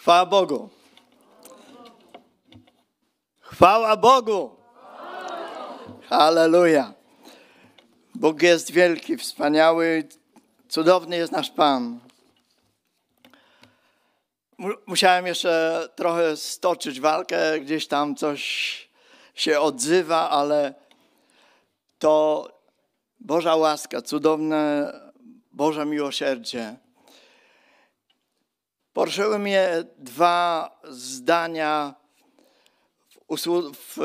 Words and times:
Chwała 0.00 0.26
Bogu. 0.26 0.68
Chwała 3.40 3.96
Bogu. 3.96 4.56
Halleluja. 6.08 6.94
Bóg 8.14 8.42
jest 8.42 8.70
wielki, 8.70 9.16
wspaniały, 9.16 10.08
cudowny 10.68 11.16
jest 11.16 11.32
nasz 11.32 11.50
Pan. 11.50 12.00
Musiałem 14.86 15.26
jeszcze 15.26 15.88
trochę 15.94 16.36
stoczyć 16.36 17.00
walkę, 17.00 17.60
gdzieś 17.60 17.86
tam 17.86 18.16
coś 18.16 18.40
się 19.34 19.60
odzywa, 19.60 20.30
ale 20.30 20.74
to 21.98 22.48
Boża 23.20 23.56
łaska, 23.56 24.02
cudowne 24.02 24.92
Boże 25.52 25.86
miłosierdzie. 25.86 26.76
Poruszyły 29.00 29.38
mnie 29.38 29.84
dwa 29.98 30.70
zdania 30.84 31.94
w, 33.28 33.72
w, 33.74 33.98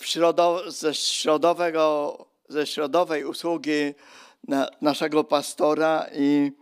w 0.00 0.72
ze, 0.72 0.94
środowego, 0.94 2.16
ze 2.48 2.66
środowej 2.66 3.24
usługi 3.24 3.94
na, 4.48 4.68
naszego 4.80 5.24
pastora 5.24 6.06
i 6.14 6.52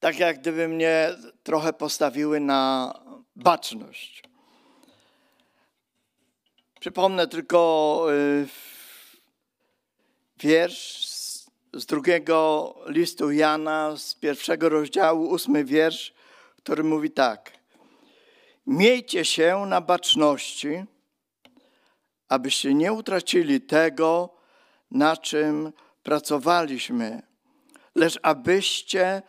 tak 0.00 0.18
jak 0.18 0.40
gdyby 0.40 0.68
mnie 0.68 1.16
trochę 1.42 1.72
postawiły 1.72 2.40
na 2.40 2.92
baczność. 3.36 4.22
Przypomnę 6.80 7.26
tylko 7.26 8.06
y, 8.10 8.48
wiersz 10.40 11.06
z 11.72 11.86
drugiego 11.86 12.74
listu 12.86 13.30
Jana, 13.30 13.96
z 13.96 14.14
pierwszego 14.14 14.68
rozdziału, 14.68 15.28
ósmy 15.28 15.64
wiersz, 15.64 16.15
który 16.66 16.84
mówi 16.84 17.10
tak. 17.10 17.52
Miejcie 18.66 19.24
się 19.24 19.64
na 19.66 19.80
baczności, 19.80 20.84
abyście 22.28 22.74
nie 22.74 22.92
utracili 22.92 23.60
tego, 23.60 24.34
na 24.90 25.16
czym 25.16 25.72
pracowaliśmy, 26.02 27.22
lecz 27.94 28.18
abyście 28.22 29.22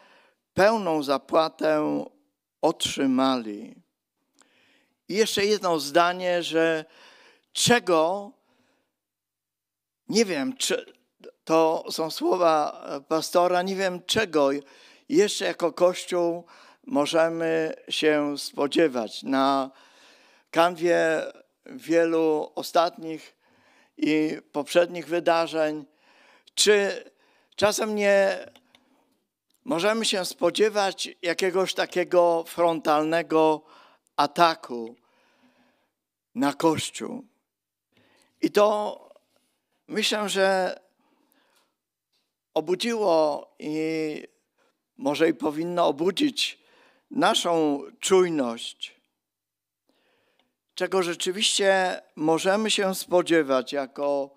pełną 0.53 1.03
zapłatę 1.03 2.05
otrzymali. 2.61 3.75
I 5.09 5.13
jeszcze 5.13 5.45
jedno 5.45 5.79
zdanie, 5.79 6.43
że 6.43 6.85
czego, 7.53 8.31
nie 10.09 10.25
wiem, 10.25 10.57
czy 10.57 10.93
to 11.43 11.85
są 11.91 12.11
słowa 12.11 12.83
pastora, 13.07 13.61
nie 13.61 13.75
wiem 13.75 14.01
czego 14.05 14.49
jeszcze 15.09 15.45
jako 15.45 15.73
Kościół 15.73 16.45
możemy 16.87 17.73
się 17.89 18.37
spodziewać. 18.37 19.23
Na 19.23 19.71
kanwie 20.51 20.97
wielu 21.65 22.51
ostatnich 22.55 23.37
i 23.97 24.37
poprzednich 24.51 25.07
wydarzeń, 25.07 25.85
czy 26.55 27.03
czasem 27.55 27.95
nie 27.95 28.45
możemy 29.65 30.05
się 30.05 30.25
spodziewać 30.25 31.09
jakiegoś 31.21 31.73
takiego 31.73 32.43
frontalnego 32.47 33.61
ataku 34.15 34.95
na 36.35 36.53
Kościół. 36.53 37.25
I 38.41 38.51
to 38.51 38.99
myślę, 39.87 40.29
że 40.29 40.79
obudziło 42.53 43.47
i 43.59 44.23
może 44.97 45.29
i 45.29 45.33
powinno 45.33 45.87
obudzić 45.87 46.66
naszą 47.11 47.81
czujność, 47.99 49.01
czego 50.75 51.03
rzeczywiście 51.03 52.01
możemy 52.15 52.71
się 52.71 52.95
spodziewać 52.95 53.73
jako 53.73 54.35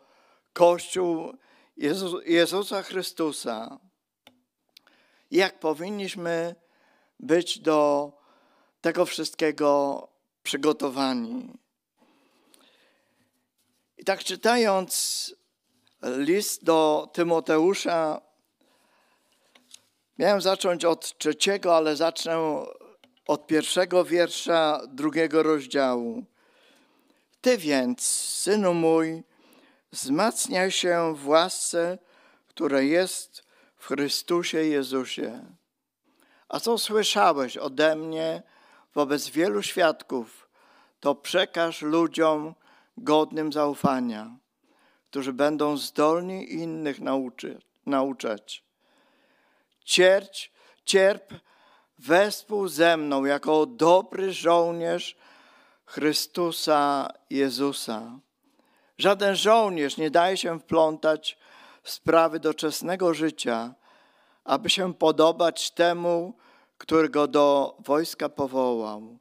Kościół 0.53 1.33
Jezu, 1.77 2.21
Jezusa 2.27 2.83
Chrystusa, 2.83 3.79
jak 5.31 5.61
powinniśmy 5.61 6.55
być 7.21 7.59
do 7.59 8.13
tego 8.81 9.07
wszystkiego 9.07 10.09
przygotowani. 10.43 11.59
I 13.99 14.05
tak 14.05 14.25
czytając 14.25 15.35
list 16.03 16.65
do 16.65 17.11
Tymoteusza, 17.13 18.21
Miałem 20.21 20.41
zacząć 20.41 20.85
od 20.85 21.19
trzeciego, 21.19 21.77
ale 21.77 21.97
zacznę 21.97 22.65
od 23.27 23.47
pierwszego 23.47 24.05
wiersza 24.05 24.81
drugiego 24.89 25.43
rozdziału. 25.43 26.25
Ty 27.41 27.59
więc, 27.59 28.03
synu 28.27 28.75
mój, 28.75 29.23
wzmacniaj 29.93 30.71
się 30.71 31.15
w 31.17 31.29
łasce, 31.29 31.99
która 32.49 32.81
jest 32.81 33.45
w 33.77 33.87
Chrystusie 33.87 34.59
Jezusie. 34.59 35.45
A 36.49 36.61
co 36.61 36.79
słyszałeś 36.79 37.57
ode 37.57 37.97
mnie 37.97 38.43
wobec 38.95 39.29
wielu 39.29 39.63
świadków, 39.63 40.49
to 41.01 41.15
przekaż 41.15 41.83
ludziom 41.83 42.55
godnym 42.97 43.53
zaufania, 43.53 44.37
którzy 45.11 45.33
będą 45.33 45.77
zdolni 45.77 46.53
innych 46.53 46.99
nauczać 47.87 48.70
cierć, 49.91 50.53
cierp 50.85 51.35
wespół 51.99 52.69
ze 52.69 52.97
mną 52.97 53.25
jako 53.25 53.67
dobry 53.67 54.33
żołnierz 54.33 55.17
Chrystusa 55.87 57.09
Jezusa. 57.31 58.19
Żaden 58.99 59.37
żołnierz 59.37 59.97
nie 59.97 60.11
daje 60.11 60.37
się 60.37 60.61
wplątać 60.61 61.39
w 61.83 61.91
sprawy 61.91 62.41
doczesnego 62.41 63.15
życia, 63.15 63.75
aby 64.45 64.71
się 64.71 64.95
podobać 64.95 65.71
temu, 65.71 66.37
który 66.79 67.09
go 67.09 67.29
do 67.29 67.77
wojska 67.79 68.29
powołał. 68.29 69.19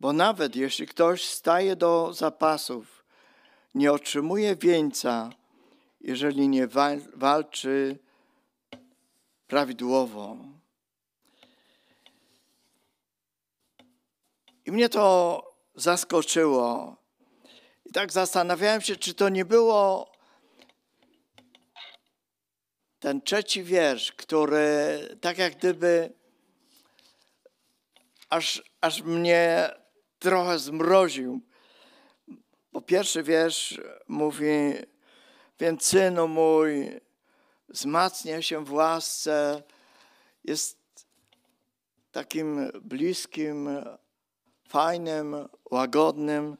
Bo 0.00 0.12
nawet 0.12 0.56
jeśli 0.56 0.86
ktoś 0.86 1.24
staje 1.24 1.76
do 1.76 2.12
zapasów, 2.12 3.04
nie 3.74 3.92
otrzymuje 3.92 4.56
wieńca, 4.56 5.30
jeżeli 6.00 6.48
nie 6.48 6.68
walczy 7.16 7.98
prawidłowo. 9.50 10.36
I 14.66 14.72
mnie 14.72 14.88
to 14.88 15.42
zaskoczyło. 15.74 16.96
I 17.84 17.92
tak 17.92 18.12
zastanawiałem 18.12 18.80
się, 18.80 18.96
czy 18.96 19.14
to 19.14 19.28
nie 19.28 19.44
było 19.44 20.12
ten 23.00 23.22
trzeci 23.22 23.62
wiersz, 23.62 24.12
który 24.12 24.98
tak 25.20 25.38
jak 25.38 25.56
gdyby 25.56 26.12
aż, 28.28 28.62
aż 28.80 29.02
mnie 29.02 29.70
trochę 30.18 30.58
zmroził. 30.58 31.40
Bo 32.72 32.80
pierwszy 32.80 33.22
wiersz 33.22 33.80
mówi, 34.08 34.74
więc 35.60 35.84
synu 35.84 36.28
mój, 36.28 37.00
wzmacnia 37.70 38.42
się 38.42 38.64
w 38.64 38.72
łasce, 38.72 39.62
jest 40.44 40.78
takim 42.12 42.70
bliskim, 42.82 43.68
fajnym, 44.68 45.48
łagodnym. 45.70 46.56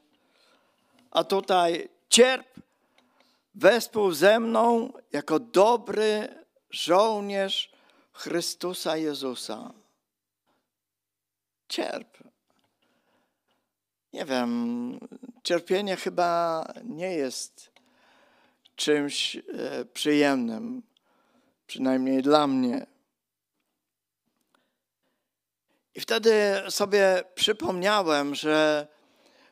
A 1.11 1.23
tutaj 1.23 1.89
cierp 2.09 2.47
wespół 3.55 4.11
ze 4.11 4.39
mną 4.39 4.93
jako 5.11 5.39
dobry 5.39 6.27
żołnierz 6.69 7.71
Chrystusa 8.13 8.97
Jezusa. 8.97 9.73
Cierp. 11.67 12.17
Nie 14.13 14.25
wiem, 14.25 14.99
cierpienie 15.43 15.95
chyba 15.95 16.65
nie 16.83 17.13
jest 17.13 17.71
czymś 18.75 19.35
e, 19.35 19.41
przyjemnym 19.85 20.83
przynajmniej 21.71 22.21
dla 22.21 22.47
mnie. 22.47 22.85
I 25.95 25.99
wtedy 25.99 26.33
sobie 26.69 27.23
przypomniałem, 27.35 28.35
że 28.35 28.87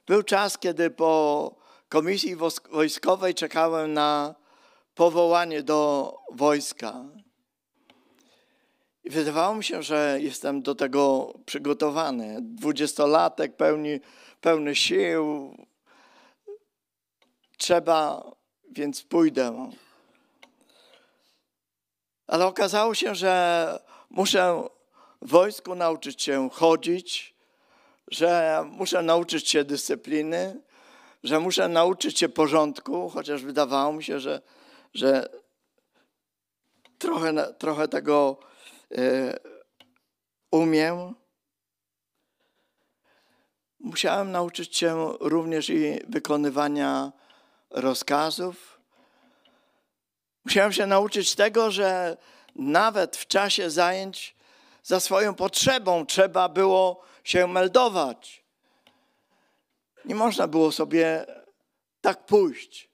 był 0.05 0.23
czas, 0.23 0.57
kiedy 0.57 0.89
po 0.89 1.55
komisji 1.89 2.35
wojskowej 2.71 3.33
czekałem 3.33 3.93
na 3.93 4.35
powołanie 4.95 5.63
do 5.63 6.13
wojska. 6.31 7.05
I 9.03 9.09
wydawało 9.09 9.55
mi 9.55 9.63
się, 9.63 9.83
że 9.83 10.17
jestem 10.21 10.61
do 10.61 10.75
tego 10.75 11.33
przygotowany. 11.45 12.37
Dwudziestolatek, 12.41 13.55
pełni, 13.55 13.99
pełny 14.41 14.75
sił. 14.75 15.57
Trzeba, 17.57 18.31
więc 18.71 19.03
pójdę. 19.03 19.71
Ale 22.29 22.45
okazało 22.45 22.95
się, 22.95 23.15
że 23.15 23.79
muszę 24.09 24.63
w 25.21 25.29
wojsku 25.29 25.75
nauczyć 25.75 26.23
się 26.23 26.49
chodzić, 26.49 27.35
że 28.11 28.63
muszę 28.71 29.01
nauczyć 29.01 29.49
się 29.49 29.63
dyscypliny, 29.63 30.61
że 31.23 31.39
muszę 31.39 31.67
nauczyć 31.67 32.19
się 32.19 32.29
porządku, 32.29 33.09
chociaż 33.09 33.43
wydawało 33.43 33.93
mi 33.93 34.03
się, 34.03 34.19
że, 34.19 34.41
że 34.93 35.29
trochę, 36.97 37.53
trochę 37.53 37.87
tego 37.87 38.39
y, 38.91 39.33
umiem. 40.51 41.15
Musiałem 43.79 44.31
nauczyć 44.31 44.77
się 44.77 45.13
również 45.19 45.69
i 45.69 45.99
wykonywania 46.09 47.11
rozkazów. 47.69 48.78
Musiałem 50.49 50.73
się 50.73 50.85
nauczyć 50.85 51.35
tego, 51.35 51.71
że 51.71 52.17
nawet 52.55 53.17
w 53.17 53.27
czasie 53.27 53.69
zajęć 53.69 54.35
za 54.83 54.99
swoją 54.99 55.35
potrzebą 55.35 56.05
trzeba 56.05 56.49
było 56.49 57.03
się 57.23 57.47
meldować. 57.47 58.43
Nie 60.05 60.15
można 60.15 60.47
było 60.47 60.71
sobie 60.71 61.25
tak 62.01 62.25
pójść. 62.25 62.89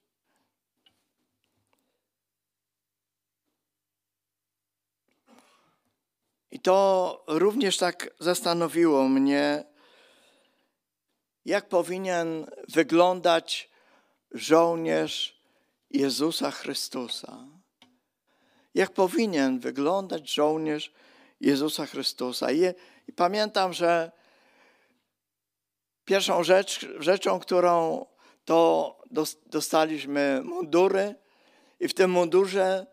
I 6.52 6.60
to 6.60 7.24
również 7.28 7.78
tak 7.78 8.10
zastanowiło 8.20 9.08
mnie, 9.08 9.64
jak 11.46 11.70
powinien 11.70 12.52
wyglądać 12.68 13.70
żołnierz 14.32 15.35
Jezusa 15.90 16.52
Chrystusa. 16.52 17.48
Jak 18.74 18.94
powinien 18.94 19.60
wyglądać 19.60 20.34
żołnierz 20.34 20.94
Jezusa 21.42 21.86
Chrystusa. 21.86 22.52
I, 22.52 22.62
i 23.08 23.14
pamiętam, 23.16 23.74
że 23.74 24.12
pierwszą 26.06 26.44
rzecz, 26.44 26.88
rzeczą, 27.00 27.40
którą 27.40 28.06
to 28.46 28.98
dostaliśmy 29.46 30.42
mundury 30.44 31.16
i 31.80 31.88
w 31.88 31.94
tym 31.94 32.12
mundurze 32.12 32.86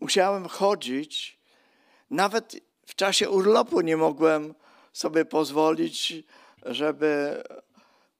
musiałem 0.00 0.48
chodzić. 0.48 1.38
Nawet 2.10 2.56
w 2.86 2.94
czasie 2.94 3.30
urlopu 3.30 3.80
nie 3.80 3.96
mogłem 3.96 4.54
sobie 4.92 5.24
pozwolić, 5.24 6.12
żeby 6.66 7.42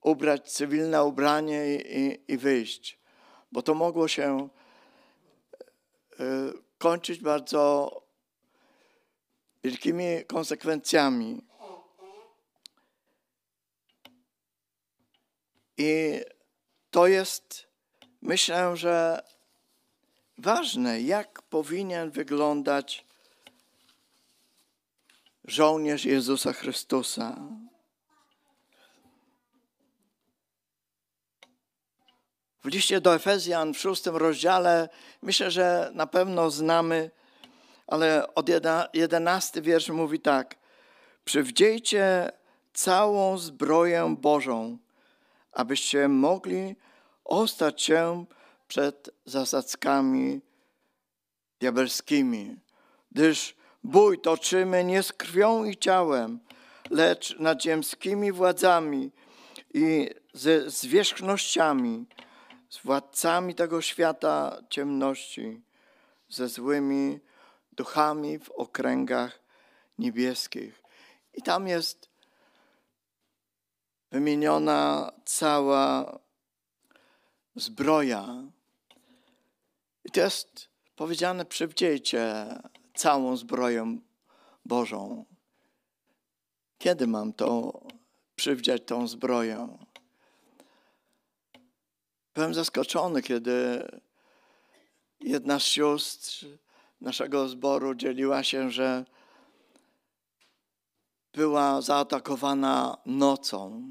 ubrać 0.01 0.51
cywilne 0.51 1.03
ubranie 1.03 1.75
i, 1.75 2.19
i 2.27 2.37
wyjść, 2.37 2.96
bo 3.57 3.61
to 3.61 3.73
mogło 3.73 4.07
się 4.07 4.49
e, 6.19 6.23
kończyć 6.77 7.19
bardzo 7.19 7.91
wielkimi 9.63 10.25
konsekwencjami. 10.27 11.41
I 15.77 16.21
to 16.91 17.07
jest, 17.07 17.67
myślę, 18.21 18.77
że 18.77 19.23
ważne, 20.37 21.01
jak 21.01 21.41
powinien 21.41 22.11
wyglądać 22.11 23.05
żołnierz 25.45 26.05
Jezusa 26.05 26.53
Chrystusa. 26.53 27.37
W 32.67 32.69
liście 32.69 33.01
do 33.01 33.15
Efezjan 33.15 33.73
w 33.73 33.77
szóstym 33.77 34.15
rozdziale 34.15 34.89
myślę, 35.21 35.51
że 35.51 35.91
na 35.93 36.07
pewno 36.07 36.51
znamy, 36.51 37.11
ale 37.87 38.33
od 38.35 38.49
jedenasty 38.93 39.61
wiersz 39.61 39.89
mówi 39.89 40.19
tak. 40.19 40.55
Przywdziejcie 41.25 42.31
całą 42.73 43.37
zbroję 43.37 44.15
Bożą, 44.19 44.77
abyście 45.51 46.07
mogli 46.07 46.75
ostać 47.25 47.81
się 47.81 48.25
przed 48.67 49.09
zasadzkami 49.25 50.41
diabelskimi, 51.59 52.55
gdyż 53.11 53.55
bój 53.83 54.21
toczymy 54.21 54.83
nie 54.83 55.03
z 55.03 55.13
krwią 55.13 55.63
i 55.63 55.77
ciałem, 55.77 56.39
lecz 56.89 57.39
nad 57.39 57.63
ziemskimi 57.63 58.31
władzami 58.31 59.11
i 59.73 60.09
ze 60.33 60.69
zwierzchnościami, 60.69 62.05
z 62.69 62.83
władcami 62.83 63.55
tego 63.55 63.81
świata 63.81 64.57
ciemności, 64.69 65.61
ze 66.29 66.49
złymi 66.49 67.19
duchami 67.71 68.39
w 68.39 68.49
okręgach 68.51 69.39
niebieskich. 69.99 70.83
I 71.33 71.41
tam 71.41 71.67
jest 71.67 72.09
wymieniona 74.11 75.11
cała 75.25 76.19
zbroja. 77.55 78.43
I 80.05 80.11
to 80.11 80.19
jest 80.19 80.69
powiedziane: 80.95 81.45
przywdziejcie 81.45 82.45
całą 82.95 83.37
zbroję 83.37 83.97
Bożą. 84.65 85.25
Kiedy 86.77 87.07
mam 87.07 87.33
to 87.33 87.81
przywdziać 88.35 88.81
tą 88.85 89.07
zbroję? 89.07 89.77
Byłem 92.37 92.53
zaskoczony, 92.53 93.21
kiedy 93.21 93.87
jedna 95.19 95.59
z 95.59 95.63
sióstr 95.63 96.45
naszego 97.01 97.49
zboru 97.49 97.95
dzieliła 97.95 98.43
się, 98.43 98.71
że 98.71 99.05
była 101.33 101.81
zaatakowana 101.81 102.97
nocą. 103.05 103.83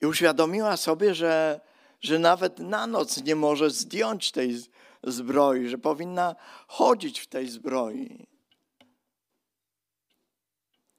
I 0.00 0.06
uświadomiła 0.06 0.76
sobie, 0.76 1.14
że, 1.14 1.60
że 2.00 2.18
nawet 2.18 2.58
na 2.58 2.86
noc 2.86 3.22
nie 3.22 3.36
może 3.36 3.70
zdjąć 3.70 4.32
tej 4.32 4.56
zbroi, 5.02 5.68
że 5.68 5.78
powinna 5.78 6.36
chodzić 6.66 7.20
w 7.20 7.26
tej 7.26 7.48
zbroi. 7.48 8.26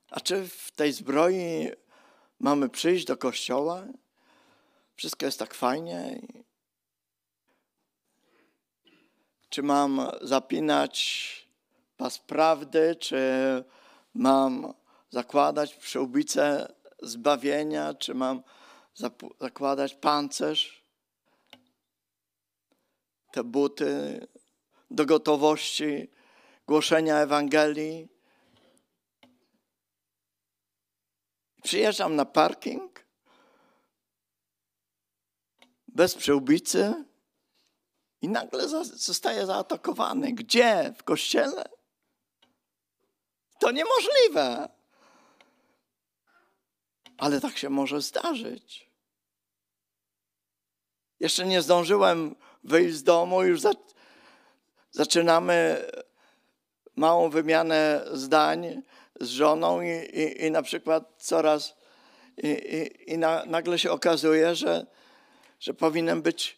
A 0.09 0.19
czy 0.19 0.47
w 0.47 0.71
tej 0.71 0.93
zbroi 0.93 1.71
mamy 2.39 2.69
przyjść 2.69 3.05
do 3.05 3.17
kościoła? 3.17 3.83
Wszystko 4.97 5.25
jest 5.25 5.39
tak 5.39 5.53
fajnie. 5.53 6.21
Czy 9.49 9.63
mam 9.63 10.11
zapinać 10.21 11.47
pas 11.97 12.19
prawdy, 12.19 12.95
czy 12.95 13.19
mam 14.13 14.73
zakładać 15.09 15.75
przyłbicę 15.75 16.73
zbawienia, 17.01 17.93
czy 17.93 18.13
mam 18.13 18.43
zakładać 19.39 19.95
pancerz, 19.95 20.83
te 23.31 23.43
buty 23.43 24.27
do 24.91 25.05
gotowości 25.05 26.11
głoszenia 26.67 27.17
Ewangelii. 27.17 28.07
Przyjeżdżam 31.63 32.15
na 32.15 32.25
parking 32.25 32.96
bez 35.97 36.15
przyłbicy 36.15 37.05
i 38.21 38.29
nagle 38.29 38.67
zostaje 38.93 39.45
zaatakowany. 39.45 40.33
Gdzie? 40.33 40.93
W 40.97 41.03
kościele? 41.03 41.63
To 43.59 43.71
niemożliwe. 43.71 44.69
Ale 47.17 47.41
tak 47.41 47.57
się 47.57 47.69
może 47.69 48.01
zdarzyć. 48.01 48.89
Jeszcze 51.19 51.45
nie 51.45 51.61
zdążyłem 51.61 52.35
wyjść 52.63 52.95
z 52.95 53.03
domu, 53.03 53.43
już 53.43 53.61
za, 53.61 53.71
zaczynamy 54.91 55.85
małą 56.95 57.29
wymianę 57.29 58.05
zdań 58.11 58.81
z 59.19 59.27
żoną 59.27 59.81
i, 59.81 59.89
i, 59.89 60.45
i 60.45 60.51
na 60.51 60.61
przykład 60.61 61.03
coraz 61.17 61.75
i, 62.37 62.47
i, 62.47 63.11
i 63.13 63.17
na, 63.17 63.45
nagle 63.45 63.79
się 63.79 63.91
okazuje, 63.91 64.55
że, 64.55 64.97
że 65.59 65.73
powinienem 65.73 66.21
być 66.21 66.57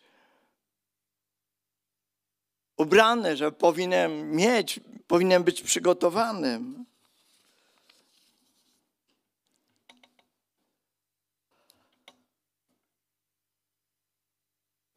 ubrany, 2.77 3.37
że 3.37 3.51
powinienem 3.51 4.31
mieć, 4.31 4.79
powinienem 5.07 5.43
być 5.43 5.61
przygotowanym. 5.61 6.85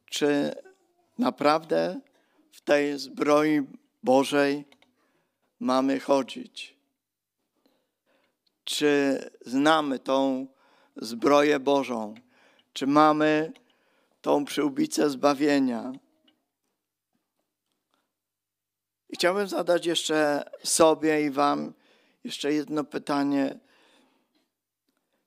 Czy 0.05 0.55
naprawdę 1.17 1.99
w 2.51 2.61
tej 2.61 2.99
zbroi 2.99 3.61
Bożej 4.03 4.65
mamy 5.59 5.99
chodzić? 5.99 6.75
Czy 8.63 9.19
znamy 9.45 9.99
tą 9.99 10.47
zbroję 10.95 11.59
Bożą? 11.59 12.15
Czy 12.73 12.87
mamy 12.87 13.51
tą 14.23 14.45
przyłbicę 14.45 15.09
zbawienia? 15.09 15.91
I 19.09 19.15
chciałbym 19.15 19.47
zadać 19.47 19.85
jeszcze 19.85 20.49
sobie 20.63 21.25
i 21.25 21.29
Wam 21.29 21.73
jeszcze 22.23 22.53
jedno 22.53 22.83
pytanie. 22.83 23.59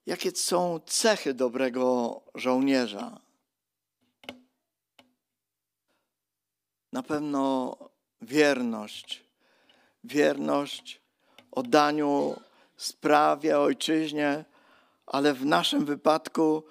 Jakie 0.07 0.31
są 0.31 0.81
cechy 0.87 1.35
dobrego 1.35 2.21
żołnierza? 2.35 3.21
Na 6.93 7.03
pewno 7.03 7.77
wierność. 8.23 9.25
Wierność 10.05 11.01
oddaniu 11.51 12.37
sprawie, 12.77 13.59
ojczyźnie, 13.59 14.45
ale 15.07 15.35
w 15.35 15.47
naszym 15.47 15.85
wypadku 15.85 16.65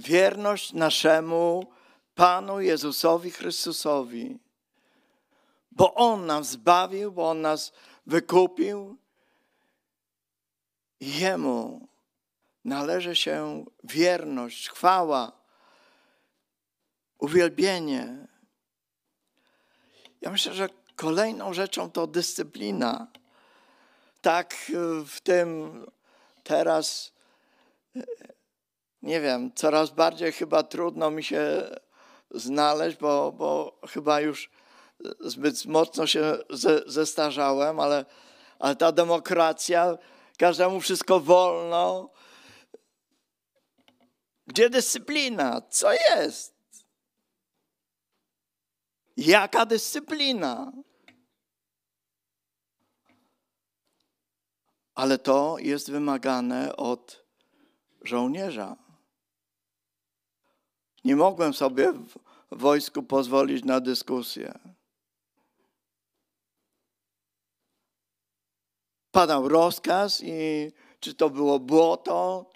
wierność 0.00 0.72
naszemu 0.72 1.66
Panu 2.14 2.60
Jezusowi 2.60 3.30
Chrystusowi. 3.30 4.38
Bo 5.72 5.94
On 5.94 6.26
nas 6.26 6.50
zbawił, 6.50 7.12
bo 7.12 7.30
On 7.30 7.40
nas 7.40 7.72
wykupił. 8.06 8.96
Jemu 11.00 11.88
należy 12.64 13.16
się 13.16 13.64
wierność, 13.84 14.68
chwała, 14.68 15.32
uwielbienie. 17.18 18.26
Ja 20.20 20.30
myślę, 20.30 20.54
że 20.54 20.68
kolejną 20.96 21.52
rzeczą 21.52 21.90
to 21.90 22.06
dyscyplina. 22.06 23.06
Tak 24.20 24.56
w 25.06 25.20
tym 25.20 25.72
teraz, 26.42 27.12
nie 29.02 29.20
wiem, 29.20 29.52
coraz 29.54 29.90
bardziej 29.90 30.32
chyba 30.32 30.62
trudno 30.62 31.10
mi 31.10 31.24
się 31.24 31.70
znaleźć, 32.30 32.96
bo, 32.96 33.32
bo 33.32 33.78
chyba 33.88 34.20
już 34.20 34.50
zbyt 35.20 35.66
mocno 35.66 36.06
się 36.06 36.38
ze, 36.50 36.82
zestarzałem, 36.86 37.80
ale, 37.80 38.04
ale 38.58 38.76
ta 38.76 38.92
demokracja, 38.92 39.98
każdemu 40.38 40.80
wszystko 40.80 41.20
wolno. 41.20 42.10
Gdzie 44.46 44.70
dyscyplina? 44.70 45.62
Co 45.70 45.92
jest? 45.92 46.54
Jaka 49.16 49.66
dyscyplina? 49.66 50.72
Ale 54.94 55.18
to 55.18 55.56
jest 55.58 55.90
wymagane 55.90 56.76
od 56.76 57.24
żołnierza. 58.02 58.89
Nie 61.04 61.16
mogłem 61.16 61.54
sobie 61.54 61.92
w 61.92 62.18
wojsku 62.50 63.02
pozwolić 63.02 63.64
na 63.64 63.80
dyskusję. 63.80 64.58
Padał 69.10 69.48
rozkaz 69.48 70.22
i 70.24 70.70
czy 71.00 71.14
to 71.14 71.30
było 71.30 71.58
błoto, 71.58 72.50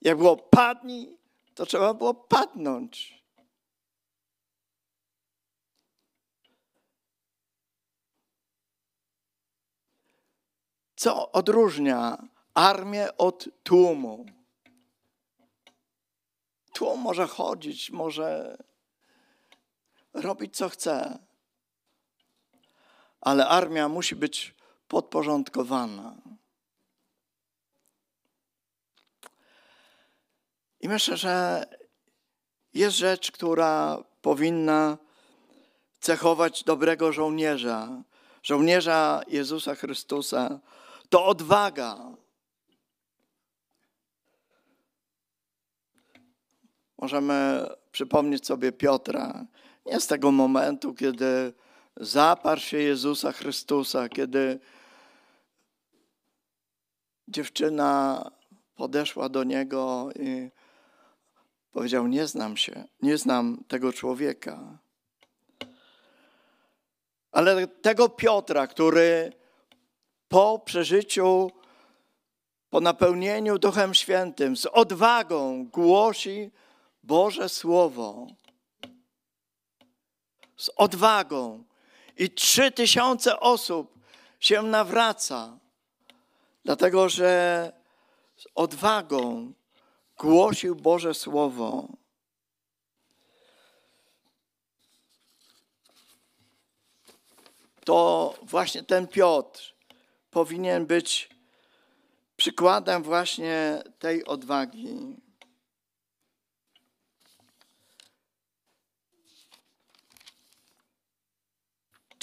jak 0.00 0.18
było 0.18 0.36
padnij, 0.36 1.18
to 1.54 1.66
trzeba 1.66 1.94
było 1.94 2.14
padnąć. 2.14 3.24
Co 10.96 11.32
odróżnia 11.32 12.28
armię 12.54 13.16
od 13.16 13.48
tłumu? 13.62 14.26
Tłum 16.74 17.00
może 17.00 17.26
chodzić, 17.26 17.90
może 17.90 18.58
robić 20.14 20.56
co 20.56 20.68
chce, 20.68 21.18
ale 23.20 23.48
armia 23.48 23.88
musi 23.88 24.16
być 24.16 24.54
podporządkowana. 24.88 26.14
I 30.80 30.88
myślę, 30.88 31.16
że 31.16 31.66
jest 32.74 32.96
rzecz, 32.96 33.32
która 33.32 33.98
powinna 34.22 34.98
cechować 36.00 36.64
dobrego 36.64 37.12
żołnierza, 37.12 38.02
żołnierza 38.42 39.22
Jezusa 39.28 39.74
Chrystusa, 39.74 40.60
to 41.08 41.26
odwaga. 41.26 41.98
Możemy 46.98 47.66
przypomnieć 47.92 48.46
sobie 48.46 48.72
Piotra, 48.72 49.46
nie 49.86 50.00
z 50.00 50.06
tego 50.06 50.32
momentu, 50.32 50.94
kiedy 50.94 51.52
zaparł 51.96 52.60
się 52.60 52.78
Jezusa 52.78 53.32
Chrystusa, 53.32 54.08
kiedy 54.08 54.60
dziewczyna 57.28 58.30
podeszła 58.74 59.28
do 59.28 59.44
niego 59.44 60.10
i 60.16 60.50
powiedział: 61.72 62.06
Nie 62.06 62.26
znam 62.26 62.56
się, 62.56 62.84
nie 63.02 63.18
znam 63.18 63.64
tego 63.68 63.92
człowieka. 63.92 64.78
Ale 67.32 67.66
tego 67.66 68.08
Piotra, 68.08 68.66
który 68.66 69.32
po 70.28 70.58
przeżyciu, 70.58 71.50
po 72.70 72.80
napełnieniu 72.80 73.58
Duchem 73.58 73.94
Świętym, 73.94 74.56
z 74.56 74.66
odwagą 74.66 75.66
głosi 75.66 76.50
Boże 77.06 77.48
Słowo. 77.48 78.26
Z 80.56 80.70
odwagą. 80.76 81.64
I 82.16 82.30
trzy 82.30 82.72
tysiące 82.72 83.40
osób 83.40 83.98
się 84.40 84.62
nawraca, 84.62 85.58
dlatego 86.64 87.08
że 87.08 87.72
z 88.36 88.44
odwagą 88.54 89.52
głosił 90.18 90.76
Boże 90.76 91.14
Słowo. 91.14 91.88
To 97.84 98.34
właśnie 98.42 98.82
ten 98.82 99.08
Piotr 99.08 99.74
powinien 100.30 100.86
być 100.86 101.28
przykładem 102.36 103.02
właśnie 103.02 103.82
tej 103.98 104.24
odwagi. 104.24 105.23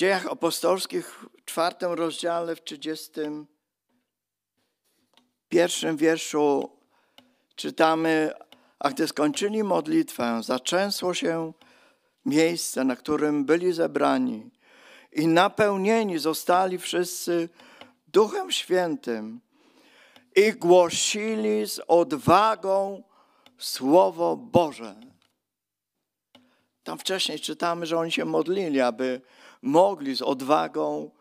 Dziejach 0.01 0.25
apostolskich 0.25 1.25
w 1.41 1.45
czwartym 1.45 1.91
rozdziale, 1.91 2.55
w 2.55 2.63
trzydziestym 2.63 3.47
pierwszym 5.49 5.97
wierszu 5.97 6.69
czytamy, 7.55 8.31
a 8.79 8.89
gdy 8.89 9.07
skończyli 9.07 9.63
modlitwę, 9.63 10.41
zaczęsło 10.43 11.13
się 11.13 11.53
miejsce, 12.25 12.83
na 12.83 12.95
którym 12.95 13.45
byli 13.45 13.73
zebrani 13.73 14.51
i 15.11 15.27
napełnieni 15.27 16.19
zostali 16.19 16.77
wszyscy 16.77 17.49
Duchem 18.07 18.51
Świętym 18.51 19.41
i 20.35 20.53
głosili 20.53 21.67
z 21.67 21.81
odwagą 21.87 23.03
Słowo 23.57 24.37
Boże. 24.37 24.95
Tam 26.83 26.99
wcześniej 26.99 27.39
czytamy, 27.39 27.85
że 27.85 27.97
oni 27.97 28.11
się 28.11 28.25
modlili, 28.25 28.81
aby 28.81 29.21
mogli 29.61 30.15
z 30.15 30.21
odwagą 30.21 31.11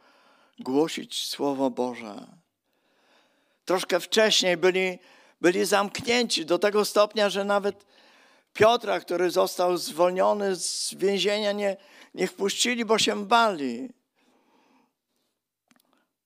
głosić 0.58 1.28
Słowo 1.28 1.70
Boże. 1.70 2.26
Troszkę 3.64 4.00
wcześniej 4.00 4.56
byli, 4.56 4.98
byli 5.40 5.64
zamknięci 5.64 6.46
do 6.46 6.58
tego 6.58 6.84
stopnia, 6.84 7.30
że 7.30 7.44
nawet 7.44 7.86
Piotra, 8.52 9.00
który 9.00 9.30
został 9.30 9.76
zwolniony 9.76 10.56
z 10.56 10.94
więzienia, 10.94 11.52
nie, 11.52 11.76
nie 12.14 12.26
wpuścili, 12.26 12.84
bo 12.84 12.98
się 12.98 13.26
bali 13.26 13.88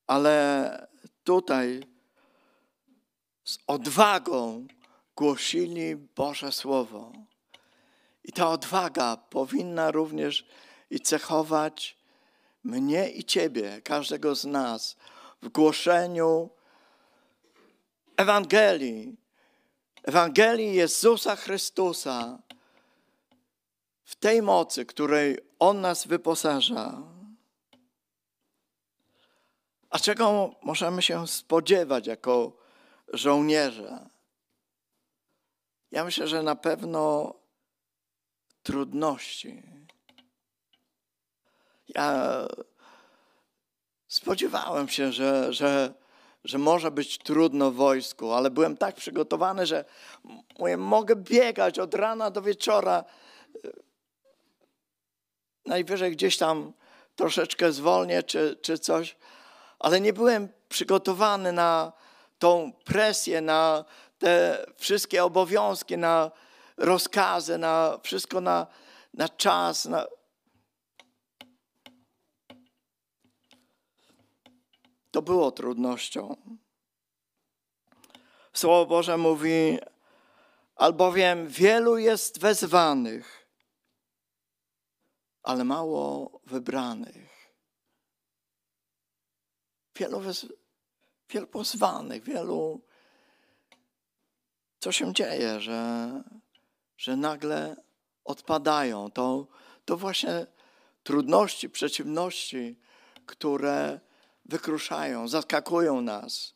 ale 0.06 0.88
tutaj 1.24 1.82
z 3.44 3.58
odwagą 3.66 4.66
głosili 5.16 5.96
Boże 5.96 6.52
Słowo. 6.52 7.12
I 8.24 8.32
ta 8.32 8.48
odwaga 8.48 9.16
powinna 9.16 9.90
również 9.90 10.46
i 10.90 11.00
cechować 11.00 11.96
mnie 12.64 13.10
i 13.10 13.24
Ciebie, 13.24 13.82
każdego 13.82 14.34
z 14.34 14.44
nas, 14.44 14.96
w 15.42 15.48
głoszeniu 15.48 16.50
Ewangelii, 18.16 19.16
Ewangelii 20.02 20.74
Jezusa 20.74 21.36
Chrystusa, 21.36 22.38
w 24.04 24.16
tej 24.16 24.42
mocy, 24.42 24.86
której 24.86 25.38
On 25.58 25.80
nas 25.80 26.06
wyposaża. 26.06 27.02
A 29.90 29.98
czego 29.98 30.54
możemy 30.62 31.02
się 31.02 31.26
spodziewać 31.26 32.06
jako 32.06 32.56
żołnierze? 33.12 34.08
Ja 35.90 36.04
myślę, 36.04 36.28
że 36.28 36.42
na 36.42 36.56
pewno 36.56 37.34
trudności. 38.62 39.62
Ja 41.88 42.28
spodziewałem 44.08 44.88
się, 44.88 45.12
że, 45.12 45.52
że, 45.52 45.94
że 46.44 46.58
może 46.58 46.90
być 46.90 47.18
trudno 47.18 47.70
w 47.70 47.74
wojsku, 47.74 48.32
ale 48.32 48.50
byłem 48.50 48.76
tak 48.76 48.94
przygotowany, 48.94 49.66
że 49.66 49.84
mówię, 50.58 50.76
mogę 50.76 51.16
biegać 51.16 51.78
od 51.78 51.94
rana 51.94 52.30
do 52.30 52.42
wieczora. 52.42 53.04
Najwyżej 55.66 56.12
gdzieś 56.12 56.36
tam 56.36 56.72
troszeczkę 57.16 57.72
zwolnię 57.72 58.22
czy, 58.22 58.58
czy 58.62 58.78
coś, 58.78 59.16
ale 59.78 60.00
nie 60.00 60.12
byłem 60.12 60.48
przygotowany 60.68 61.52
na 61.52 61.92
tą 62.38 62.72
presję, 62.84 63.40
na 63.40 63.84
te 64.18 64.66
wszystkie 64.76 65.24
obowiązki, 65.24 65.98
na 65.98 66.30
rozkazy, 66.76 67.58
na 67.58 67.98
wszystko 68.02 68.40
na, 68.40 68.66
na 69.14 69.28
czas. 69.28 69.84
Na... 69.84 70.06
To 75.14 75.22
było 75.22 75.52
trudnością. 75.52 76.36
Słowo 78.52 78.86
Boże 78.86 79.16
mówi, 79.16 79.78
albowiem 80.76 81.48
wielu 81.48 81.98
jest 81.98 82.40
wezwanych, 82.40 83.48
ale 85.42 85.64
mało 85.64 86.40
wybranych. 86.46 87.52
Wielu, 89.96 90.20
wez... 90.20 90.46
wielu 91.30 91.46
pozwanych, 91.46 92.24
wielu. 92.24 92.80
Co 94.78 94.92
się 94.92 95.12
dzieje, 95.12 95.60
że, 95.60 96.10
że 96.96 97.16
nagle 97.16 97.76
odpadają? 98.24 99.10
To, 99.10 99.46
to 99.84 99.96
właśnie 99.96 100.46
trudności, 101.02 101.70
przeciwności, 101.70 102.78
które 103.26 104.00
wykruszają, 104.44 105.28
zaskakują 105.28 106.00
nas. 106.00 106.54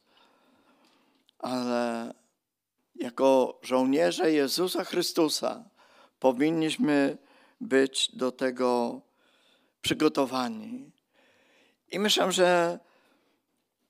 Ale 1.38 2.14
jako 2.94 3.58
żołnierze 3.62 4.32
Jezusa 4.32 4.84
Chrystusa 4.84 5.64
powinniśmy 6.20 7.18
być 7.60 8.16
do 8.16 8.32
tego 8.32 9.00
przygotowani. 9.82 10.90
I 11.90 11.98
myślę, 11.98 12.32
że 12.32 12.78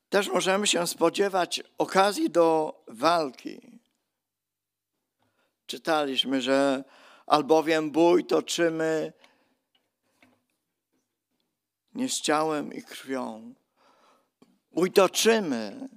też 0.09 0.28
możemy 0.28 0.67
się 0.67 0.87
spodziewać 0.87 1.62
okazji 1.78 2.31
do 2.31 2.75
walki. 2.88 3.81
Czytaliśmy, 5.67 6.43
że 6.43 6.85
albowiem 7.26 7.90
bój 7.90 8.25
toczymy 8.25 9.12
nie 11.95 12.09
z 12.09 12.21
ciałem 12.21 12.73
i 12.73 12.83
krwią. 12.83 13.55
Bój 14.78 14.92
toczymy, 14.92 15.88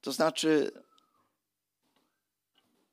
to 0.00 0.12
znaczy 0.12 0.70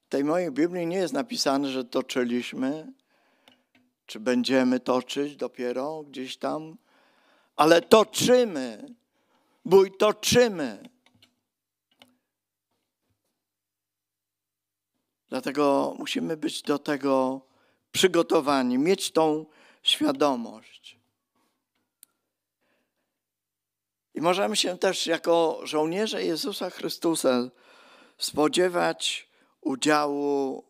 w 0.05 0.09
tej 0.09 0.23
mojej 0.23 0.51
Biblii 0.51 0.87
nie 0.87 0.97
jest 0.97 1.13
napisane, 1.13 1.69
że 1.69 1.85
toczyliśmy, 1.85 2.93
czy 4.05 4.19
będziemy 4.19 4.79
toczyć 4.79 5.35
dopiero 5.35 6.03
gdzieś 6.03 6.37
tam, 6.37 6.77
ale 7.55 7.81
toczymy. 7.81 8.95
Bój 9.65 9.97
toczymy. 9.97 10.89
Dlatego 15.29 15.95
musimy 15.99 16.37
być 16.37 16.61
do 16.61 16.79
tego 16.79 17.41
przygotowani, 17.91 18.77
mieć 18.77 19.11
tą 19.11 19.45
świadomość. 19.81 20.92
I 24.13 24.21
możemy 24.21 24.55
się 24.55 24.77
też 24.77 25.07
jako 25.07 25.59
żołnierze 25.63 26.23
Jezusa 26.23 26.69
Chrystusa 26.69 27.49
spodziewać 28.17 29.29
udziału 29.61 30.63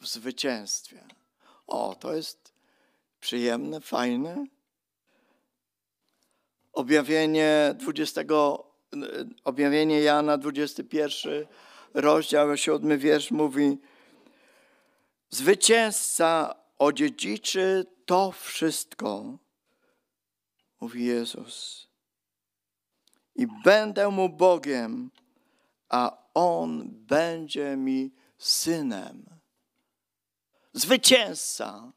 w 0.00 0.06
zwycięstwie. 0.08 1.04
O, 1.66 1.96
to 2.00 2.14
jest 2.14 2.52
przyjemne, 3.20 3.80
fajne. 3.80 4.46
Objawienie 6.72 7.74
20, 7.78 8.20
objawienie 9.44 10.00
Jana 10.00 10.38
21, 10.38 11.46
rozdział 11.94 12.56
7 12.56 12.98
wiersz 12.98 13.30
mówi 13.30 13.78
Zwycięzca 15.30 16.54
odziedziczy 16.78 17.86
to 18.06 18.32
wszystko, 18.32 19.38
mówi 20.80 21.04
Jezus. 21.04 21.89
I 23.40 23.46
będę 23.64 24.08
mu 24.08 24.28
Bogiem, 24.28 25.10
a 25.88 26.18
on 26.34 26.88
będzie 26.90 27.76
mi 27.76 28.10
synem. 28.38 29.26
Zwycięzca. 30.72 31.92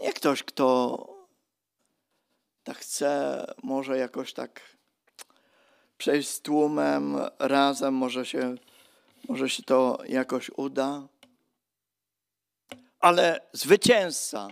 Nie 0.00 0.12
ktoś, 0.12 0.42
kto 0.42 0.96
tak 2.64 2.78
chce, 2.78 3.44
może 3.62 3.98
jakoś 3.98 4.32
tak 4.32 4.60
przejść 5.98 6.28
z 6.28 6.40
tłumem 6.40 7.16
razem, 7.38 7.94
może 7.94 8.26
się, 8.26 8.54
może 9.28 9.50
się 9.50 9.62
to 9.62 9.98
jakoś 10.08 10.50
uda. 10.56 11.08
Ale 13.00 13.40
zwycięzca. 13.52 14.48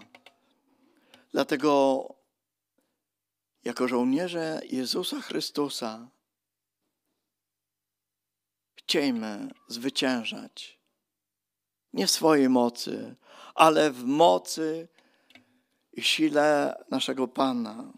Dlatego 1.33 2.20
jako 3.65 3.89
żołnierze 3.89 4.61
Jezusa 4.71 5.21
Chrystusa 5.21 6.11
chciejmy 8.91 9.49
zwyciężać. 9.69 10.81
Nie 11.93 12.07
w 12.07 12.11
swojej 12.11 12.49
mocy, 12.49 13.17
ale 13.55 13.91
w 13.91 14.05
mocy 14.05 14.89
i 15.93 16.03
sile 16.03 16.75
naszego 16.91 17.29
Pana. 17.29 17.93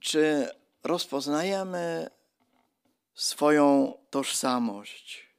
Czy 0.00 0.48
rozpoznajemy 0.82 2.10
swoją 3.14 3.98
tożsamość? 4.10 5.31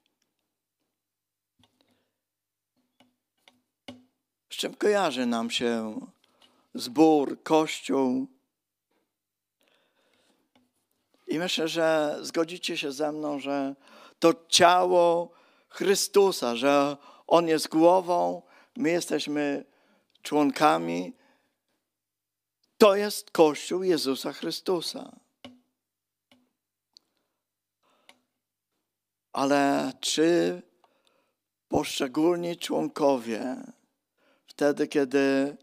Z 4.53 4.55
czym 4.55 4.75
kojarzy 4.75 5.25
nam 5.25 5.49
się 5.49 5.99
zbór, 6.73 7.43
kościół? 7.43 8.27
I 11.27 11.39
myślę, 11.39 11.67
że 11.67 12.17
zgodzicie 12.21 12.77
się 12.77 12.91
ze 12.91 13.11
mną, 13.11 13.39
że 13.39 13.75
to 14.19 14.33
ciało 14.47 15.31
Chrystusa, 15.69 16.55
że 16.55 16.97
On 17.27 17.47
jest 17.47 17.67
głową, 17.67 18.41
my 18.75 18.89
jesteśmy 18.89 19.65
członkami. 20.21 21.13
To 22.77 22.95
jest 22.95 23.31
Kościół 23.31 23.83
Jezusa 23.83 24.33
Chrystusa. 24.33 25.15
Ale 29.31 29.91
czy 29.99 30.61
poszczególni 31.67 32.57
członkowie, 32.57 33.55
wtedy 34.55 34.87
kiedy 34.87 35.57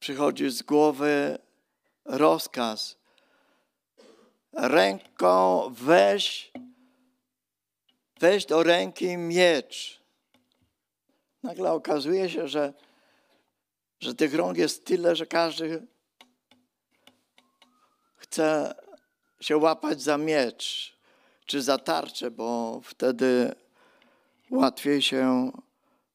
przychodzi 0.00 0.50
z 0.50 0.62
głowy 0.62 1.38
rozkaz, 2.04 2.96
ręką 4.52 5.68
weź 5.70 6.52
weź 8.20 8.46
do 8.46 8.62
ręki 8.62 9.16
miecz. 9.16 10.02
Nagle 11.42 11.72
okazuje 11.72 12.30
się, 12.30 12.48
że, 12.48 12.72
że 14.00 14.14
tych 14.14 14.34
rąk 14.34 14.58
jest 14.58 14.84
tyle, 14.84 15.16
że 15.16 15.26
każdy 15.26 15.86
chce 18.16 18.74
się 19.40 19.56
łapać 19.56 20.02
za 20.02 20.18
miecz 20.18 20.96
czy 21.46 21.62
za 21.62 21.78
tarczę, 21.78 22.30
bo 22.30 22.80
wtedy 22.84 23.54
łatwiej 24.50 25.02
się 25.02 25.52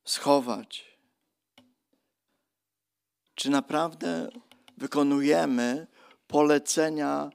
schować. 0.06 0.93
Czy 3.44 3.50
naprawdę 3.50 4.30
wykonujemy 4.78 5.88
polecenia 6.28 7.30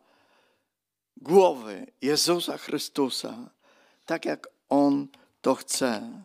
głowy 1.17 1.87
Jezusa 2.03 2.59
Chrystusa, 2.59 3.51
tak 4.07 4.25
jak 4.25 4.49
on 4.69 5.09
to 5.41 5.55
chce. 5.55 6.23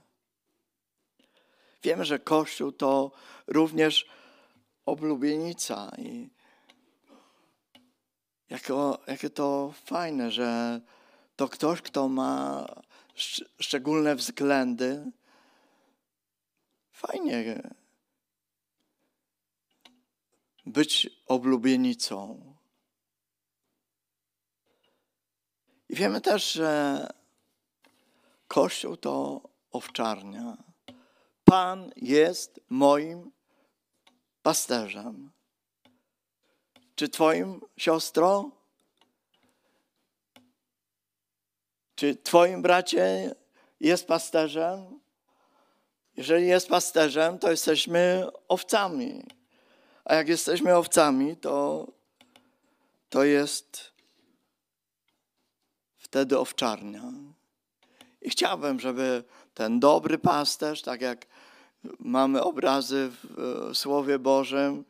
Wiemy, 1.84 2.06
że 2.06 2.20
Kościół 2.20 2.72
to 2.72 3.12
również 3.48 4.10
oblubienica 4.86 5.92
i 5.98 6.30
jako, 8.50 9.00
jakie 9.08 9.30
to 9.30 9.74
fajne, 9.86 10.32
że 10.32 10.82
to 11.36 11.50
ktoś, 11.50 11.82
kto 11.82 12.10
ma 12.10 12.66
sz 13.16 13.50
szczególne 13.60 14.16
względy, 14.16 15.12
fajnie 16.92 17.64
być 20.66 21.10
oblubienicą. 21.28 22.54
I 25.90 25.96
wiemy 25.96 26.22
też, 26.22 26.52
że 26.52 27.08
Kościół 28.48 28.98
to 28.98 29.42
owczarnia. 29.72 30.58
Pan 31.44 31.92
jest 31.96 32.60
moim 32.70 33.32
pasterzem. 34.42 35.32
Czy 36.96 37.10
Twoim 37.10 37.62
siostro? 37.78 38.52
Czy 41.96 42.16
Twoim 42.16 42.62
bracie 42.62 43.36
jest 43.80 44.08
pasterzem? 44.08 45.00
Jeżeli 46.18 46.48
jest 46.48 46.68
pasterzem, 46.68 47.40
to 47.40 47.52
jesteśmy 47.52 48.28
owcami. 48.48 49.24
A 50.06 50.16
jak 50.16 50.28
jesteśmy 50.28 50.76
owcami, 50.76 51.38
to, 51.38 51.88
to 53.10 53.24
jest 53.24 53.92
wtedy 55.98 56.40
owczarnia. 56.40 57.04
I 58.22 58.30
chciałbym, 58.30 58.80
żeby 58.80 59.24
ten 59.54 59.80
dobry 59.80 60.18
pasterz, 60.18 60.82
tak 60.82 61.02
jak 61.02 61.26
mamy 62.00 62.44
obrazy 62.44 63.12
w 63.24 63.70
Słowie 63.74 64.20
Bożym, 64.20 64.86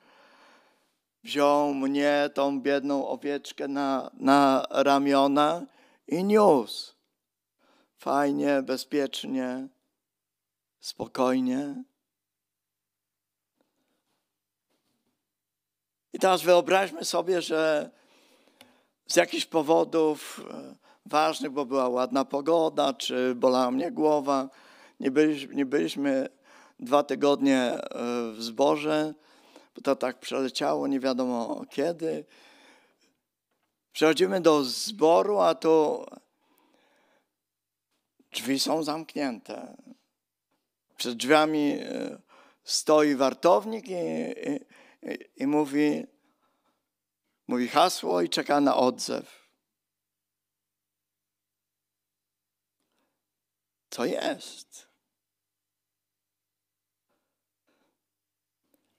wziął 1.23 1.73
mnie, 1.73 2.29
tą 2.33 2.61
biedną 2.61 3.07
owieczkę 3.07 3.67
na, 3.67 4.11
na 4.13 4.65
ramiona 4.69 5.65
i 6.07 6.23
niósł. 6.23 6.93
Fajnie, 7.97 8.61
bezpiecznie, 8.61 9.67
spokojnie. 10.79 11.83
I 16.13 16.19
teraz 16.19 16.41
wyobraźmy 16.41 17.05
sobie, 17.05 17.41
że 17.41 17.89
z 19.07 19.15
jakichś 19.15 19.45
powodów 19.45 20.41
e, 20.51 20.75
ważnych, 21.05 21.51
bo 21.51 21.65
była 21.65 21.89
ładna 21.89 22.25
pogoda, 22.25 22.93
czy 22.93 23.35
bolała 23.35 23.71
mnie 23.71 23.91
głowa, 23.91 24.49
nie 24.99 25.11
byliśmy, 25.11 25.55
nie 25.55 25.65
byliśmy 25.65 26.29
dwa 26.79 27.03
tygodnie 27.03 27.59
e, 27.59 27.81
w 28.31 28.43
zborze, 28.43 29.13
bo 29.75 29.81
to 29.81 29.95
tak 29.95 30.19
przeleciało, 30.19 30.87
nie 30.87 30.99
wiadomo 30.99 31.65
kiedy. 31.69 32.25
Przechodzimy 33.93 34.41
do 34.41 34.63
zboru, 34.63 35.39
a 35.39 35.55
tu 35.55 36.05
drzwi 38.31 38.59
są 38.59 38.83
zamknięte. 38.83 39.77
Przed 40.97 41.13
drzwiami 41.13 41.77
e, 41.79 42.17
stoi 42.63 43.15
wartownik 43.15 43.87
i, 43.87 43.93
i, 43.93 44.59
i 45.35 45.47
mówi, 45.47 46.07
mówi 47.47 47.67
hasło 47.67 48.21
i 48.21 48.29
czeka 48.29 48.61
na 48.61 48.75
odzew. 48.75 49.49
Co 53.89 54.05
jest? 54.05 54.87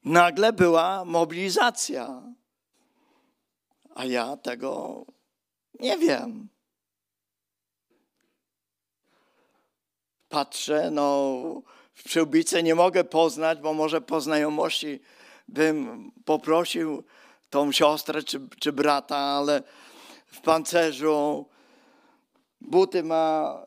Nagle 0.04 0.52
była 0.52 1.04
mobilizacja, 1.04 2.22
a 3.94 4.04
ja 4.04 4.36
tego 4.36 5.04
nie 5.80 5.98
wiem. 5.98 6.48
Patrzę, 10.28 10.90
no 10.90 11.34
w 11.94 12.02
przyłbicy 12.04 12.62
nie 12.62 12.74
mogę 12.74 13.04
poznać, 13.04 13.58
bo 13.60 13.74
może 13.74 14.00
po 14.00 14.20
znajomości 14.20 15.00
bym 15.48 16.10
poprosił 16.24 17.04
tą 17.50 17.72
siostrę 17.72 18.22
czy, 18.22 18.48
czy 18.60 18.72
brata, 18.72 19.16
ale 19.16 19.62
w 20.26 20.40
pancerzu 20.40 21.46
buty 22.60 23.02
ma 23.02 23.58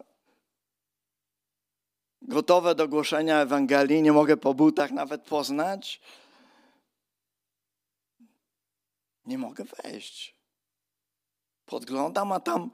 gotowe 2.22 2.76
do 2.76 2.88
głoszenia 2.88 3.42
Ewangelii, 3.42 4.02
nie 4.02 4.12
mogę 4.12 4.38
po 4.38 4.54
butach 4.54 4.92
nawet 4.92 5.22
poznać. 5.22 6.02
Nie 9.26 9.38
mogę 9.38 9.64
wejść. 9.64 10.36
Podglądam, 11.66 12.32
a 12.32 12.40
tam 12.40 12.72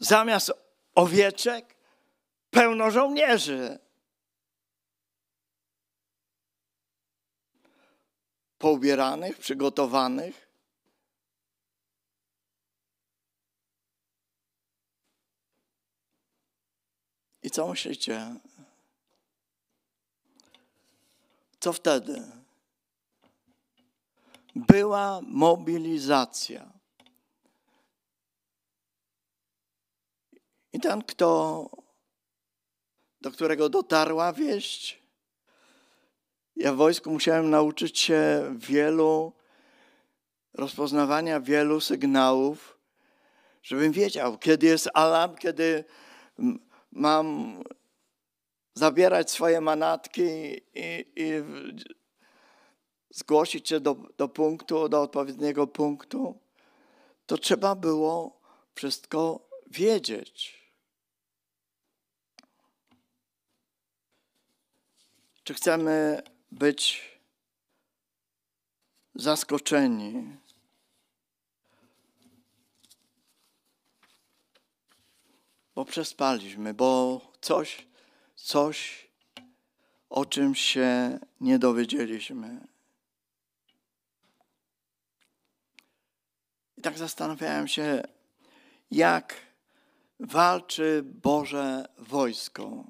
zamiast 0.00 0.52
owieczek 0.94 1.76
pełno 2.50 2.90
żołnierzy. 2.90 3.78
Poubieranych, 8.58 9.38
przygotowanych. 9.38 10.48
I 17.42 17.50
co 17.50 17.68
myślicie? 17.68 18.34
Co 21.60 21.72
wtedy? 21.72 22.22
Była 24.54 25.20
mobilizacja. 25.22 26.72
I 30.72 30.80
ten, 30.80 31.02
kto, 31.02 31.70
do 33.20 33.30
którego 33.30 33.68
dotarła 33.68 34.32
wieść, 34.32 35.02
ja 36.58 36.72
w 36.72 36.76
wojsku 36.76 37.10
musiałem 37.10 37.50
nauczyć 37.50 37.98
się 37.98 38.54
wielu, 38.56 39.32
rozpoznawania 40.54 41.40
wielu 41.40 41.80
sygnałów, 41.80 42.78
żebym 43.62 43.92
wiedział, 43.92 44.38
kiedy 44.38 44.66
jest 44.66 44.88
alarm, 44.94 45.36
kiedy 45.36 45.84
mam 46.92 47.58
zabierać 48.74 49.30
swoje 49.30 49.60
manatki 49.60 50.22
i, 50.74 51.04
i 51.16 51.32
zgłosić 53.10 53.68
się 53.68 53.80
do, 53.80 53.96
do 54.16 54.28
punktu, 54.28 54.88
do 54.88 55.02
odpowiedniego 55.02 55.66
punktu, 55.66 56.38
to 57.26 57.38
trzeba 57.38 57.74
było 57.74 58.40
wszystko 58.74 59.48
wiedzieć. 59.66 60.58
Czy 65.44 65.54
chcemy 65.54 66.22
być 66.50 67.02
zaskoczeni? 69.14 70.36
Bo 75.74 75.84
przespaliśmy, 75.84 76.74
bo 76.74 77.20
coś, 77.40 77.86
coś, 78.34 79.08
o 80.10 80.26
czym 80.26 80.54
się 80.54 81.18
nie 81.40 81.58
dowiedzieliśmy. 81.58 82.68
I 86.76 86.82
tak 86.82 86.98
zastanawiałem 86.98 87.68
się, 87.68 88.02
jak 88.90 89.34
walczy 90.20 91.02
Boże 91.04 91.88
wojsko. 91.98 92.84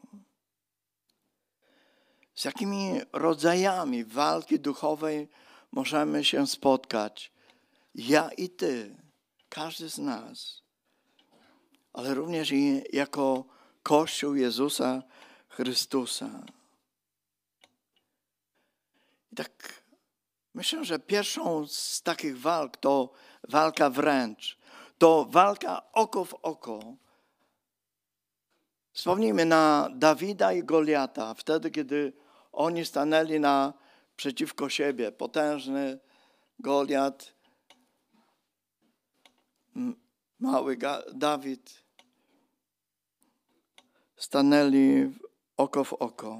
Z 2.38 2.44
jakimi 2.44 3.00
rodzajami 3.12 4.04
walki 4.04 4.60
duchowej 4.60 5.28
możemy 5.72 6.24
się 6.24 6.46
spotkać? 6.46 7.32
Ja 7.94 8.30
i 8.30 8.48
Ty, 8.48 8.96
każdy 9.48 9.90
z 9.90 9.98
nas, 9.98 10.62
ale 11.92 12.14
również 12.14 12.52
i 12.52 12.82
jako 12.92 13.44
Kościół 13.82 14.34
Jezusa 14.34 15.02
Chrystusa. 15.48 16.30
I 19.32 19.36
tak 19.36 19.82
myślę, 20.54 20.84
że 20.84 20.98
pierwszą 20.98 21.66
z 21.66 22.02
takich 22.02 22.40
walk 22.40 22.76
to 22.76 23.10
walka 23.48 23.90
wręcz, 23.90 24.58
to 24.98 25.24
walka 25.30 25.92
oko 25.92 26.24
w 26.24 26.34
oko. 26.34 26.80
Wspomnijmy 28.92 29.44
na 29.44 29.88
Dawida 29.94 30.52
i 30.52 30.64
Goliata, 30.64 31.34
wtedy, 31.34 31.70
kiedy 31.70 32.12
oni 32.52 32.84
stanęli 32.84 33.40
na, 33.40 33.74
przeciwko 34.16 34.68
siebie. 34.68 35.12
Potężny 35.12 35.98
Goliat, 36.58 37.34
mały 40.38 40.78
Dawid. 41.12 41.84
Stanęli 44.16 45.12
oko 45.56 45.84
w 45.84 45.92
oko. 45.92 46.38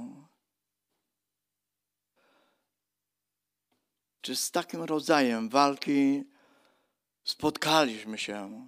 Czy 4.20 4.36
z 4.36 4.50
takim 4.50 4.82
rodzajem 4.82 5.48
walki 5.48 6.24
spotkaliśmy 7.24 8.18
się? 8.18 8.66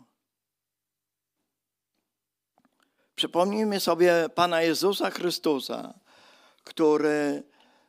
Przypomnijmy 3.14 3.80
sobie 3.80 4.28
Pana 4.34 4.62
Jezusa 4.62 5.10
Chrystusa, 5.10 5.99
który 6.70 7.42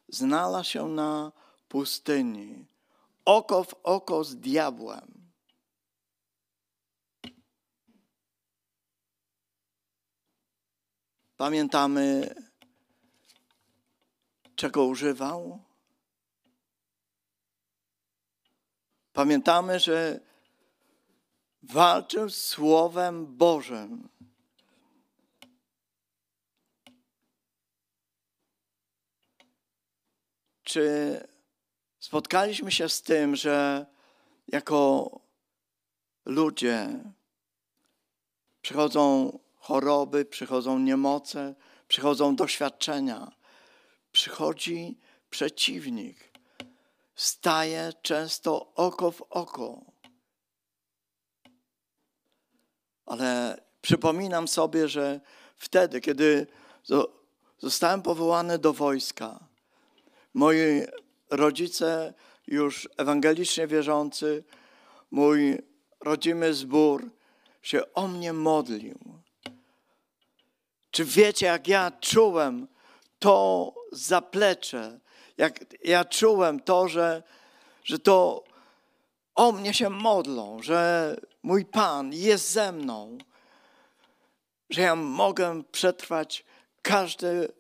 znalazł 0.10 0.70
się 0.70 0.88
na 0.88 1.32
pustyni. 1.68 2.66
oko 3.26 3.64
w 3.64 3.74
oko 3.84 4.24
z 4.24 4.36
diabłem. 4.36 5.32
Pamiętamy, 11.38 12.36
czego 14.56 14.86
używał? 14.86 15.64
Pamiętamy, 19.14 19.80
że 19.80 20.20
walczył 21.64 22.30
z 22.30 22.44
Słowem 22.44 23.38
Bożym. 23.38 24.10
Czy 30.72 31.20
spotkaliśmy 32.00 32.72
się 32.72 32.90
z 32.90 33.02
tym, 33.02 33.36
że 33.36 33.86
jako 34.48 35.10
ludzie 36.26 37.04
przychodzą 38.62 39.40
choroby, 39.56 40.26
przychodzą 40.26 40.80
niemoce, 40.80 41.56
przychodzą 41.88 42.36
doświadczenia, 42.36 43.32
przychodzi 44.12 44.98
przeciwnik, 45.30 46.40
staje 47.16 47.94
często 48.02 48.74
oko 48.76 49.12
w 49.12 49.22
oko. 49.22 49.82
Ale 53.06 53.62
przypominam 53.82 54.48
sobie, 54.48 54.88
że 54.88 55.22
wtedy, 55.58 56.02
kiedy 56.02 56.48
zostałem 57.60 58.02
powołany 58.02 58.60
do 58.60 58.74
wojska, 58.74 59.51
moi 60.34 60.82
rodzice 61.30 62.14
już 62.48 62.90
ewangelicznie 62.98 63.68
wierzący, 63.68 64.44
mój 65.12 65.58
rodzimy 66.00 66.54
zbór 66.54 67.10
się 67.62 67.94
o 67.94 68.08
mnie 68.08 68.34
modlił. 68.34 69.00
Czy 70.92 71.06
wiecie, 71.06 71.46
jak 71.46 71.68
ja 71.68 71.92
czułem 71.92 72.68
to 73.20 73.74
zaplecze, 73.92 75.00
jak 75.38 75.60
ja 75.84 76.06
czułem 76.06 76.60
to, 76.60 76.88
że, 76.88 77.24
że 77.84 78.00
to 78.00 78.44
o 79.36 79.52
mnie 79.52 79.74
się 79.74 79.90
modlą, 79.90 80.62
że 80.62 81.16
mój 81.44 81.66
Pan 81.66 82.14
jest 82.14 82.52
ze 82.52 82.72
mną, 82.72 83.18
że 84.70 84.82
ja 84.82 84.96
mogę 84.96 85.64
przetrwać 85.72 86.46
każdy 86.82 87.54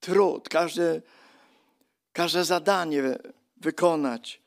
trud, 0.00 0.48
każdy, 0.48 1.02
każde 2.16 2.44
zadanie 2.44 3.02
wykonać, 3.56 4.42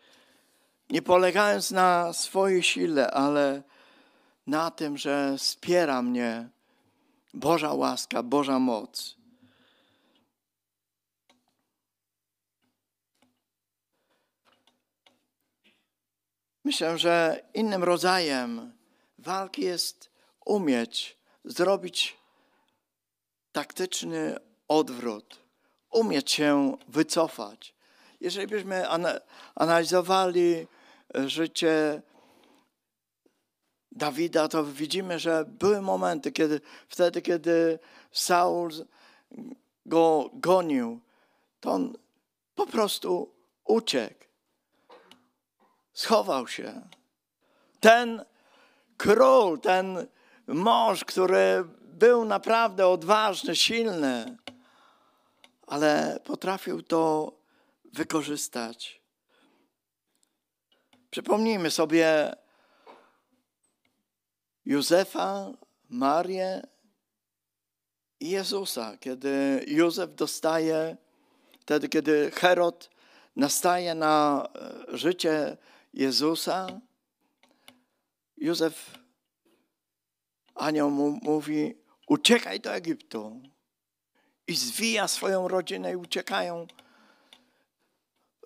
nie 0.90 1.02
polegając 1.02 1.72
na 1.72 2.14
swojej 2.14 2.64
sile, 2.64 3.12
ale 3.12 3.64
na 4.48 4.72
tym, 4.72 4.98
że 4.98 5.38
wspiera 5.38 6.02
mnie 6.02 6.50
Boża 7.34 7.74
łaska, 7.74 8.24
Boża 8.24 8.60
moc. 8.60 9.16
Myślę, 16.64 16.98
że 16.98 17.44
innym 17.54 17.84
rodzajem 17.84 18.74
walki 19.18 19.62
jest 19.62 20.10
umieć 20.46 21.18
zrobić 21.46 22.18
taktyczny 23.52 24.38
odwrót, 24.68 25.49
umieć 25.92 26.32
się 26.32 26.78
wycofać. 26.88 27.74
Jeżeli 28.22 28.48
byśmy 28.48 28.86
analizowali 29.56 30.68
życie 31.26 32.02
Dawida, 33.92 34.48
to 34.48 34.64
widzimy, 34.64 35.20
że 35.20 35.46
były 35.48 35.82
momenty, 35.82 36.32
kiedy 36.32 36.62
wtedy, 36.88 37.22
kiedy 37.22 37.80
Saul 38.12 38.72
go 39.86 40.30
gonił, 40.34 41.00
to 41.60 41.72
on 41.72 41.98
po 42.56 42.68
prostu 42.68 43.32
uciekł. 43.66 44.26
Schował 45.94 46.48
się. 46.48 46.82
Ten 47.80 48.26
król, 48.98 49.60
ten 49.60 50.08
mąż, 50.48 51.06
który 51.06 51.64
był 51.82 52.26
naprawdę 52.26 52.88
odważny, 52.88 53.56
silny, 53.56 54.38
ale 55.70 56.20
potrafił 56.24 56.82
to 56.82 57.32
wykorzystać. 57.94 59.02
Przypomnijmy 61.10 61.72
sobie 61.72 62.36
Józefa, 64.66 65.52
Marię 65.90 66.68
i 68.20 68.30
Jezusa, 68.30 68.98
kiedy 68.98 69.66
Józef 69.68 70.16
dostaje, 70.16 70.98
wtedy 71.60 71.90
kiedy 71.90 72.32
Herod 72.32 72.90
nastaje 73.36 73.96
na 73.96 74.48
e, 74.92 74.98
życie 74.98 75.58
Jezusa, 75.94 76.82
Józef, 78.38 79.00
anioł 80.56 80.90
mu 80.90 81.20
mówi, 81.22 81.76
uciekaj 82.08 82.60
do 82.60 82.74
Egiptu. 82.76 83.42
I 84.50 84.56
zwija 84.56 85.08
swoją 85.08 85.48
rodzinę 85.48 85.92
i 85.92 85.96
uciekają. 85.96 86.68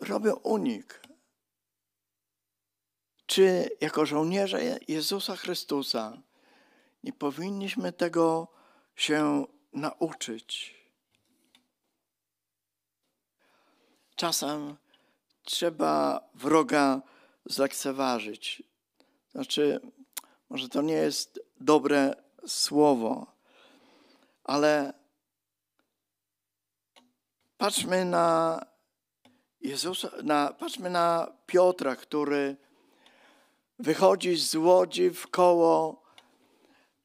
Robią 0.01 0.33
unik. 0.35 1.01
Czy 3.25 3.69
jako 3.81 4.05
żołnierze 4.05 4.79
Jezusa 4.87 5.35
Chrystusa 5.35 6.17
nie 7.03 7.13
powinniśmy 7.13 7.93
tego 7.93 8.47
się 8.95 9.45
nauczyć? 9.73 10.75
Czasem 14.15 14.75
trzeba 15.43 16.29
wroga 16.33 17.01
zlekceważyć. 17.45 18.63
Znaczy, 19.31 19.79
może 20.49 20.69
to 20.69 20.81
nie 20.81 20.93
jest 20.93 21.39
dobre 21.59 22.15
słowo, 22.47 23.35
ale 24.43 25.02
patrzmy 27.57 28.05
na 28.05 28.59
Jezusa, 29.61 30.09
na, 30.23 30.53
patrzmy 30.53 30.89
na 30.89 31.37
Piotra, 31.45 31.95
który 31.95 32.57
wychodzi 33.79 34.35
z 34.35 34.55
łodzi 34.55 35.09
w 35.09 35.27
koło, 35.27 36.03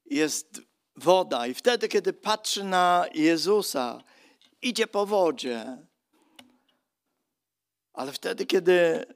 jest 0.06 0.60
woda 0.96 1.46
i 1.46 1.54
wtedy, 1.54 1.88
kiedy 1.88 2.12
patrzy 2.12 2.64
na 2.64 3.06
Jezusa, 3.14 4.02
idzie 4.62 4.86
po 4.86 5.06
wodzie. 5.06 5.78
Ale 7.92 8.12
wtedy, 8.12 8.46
kiedy 8.46 9.06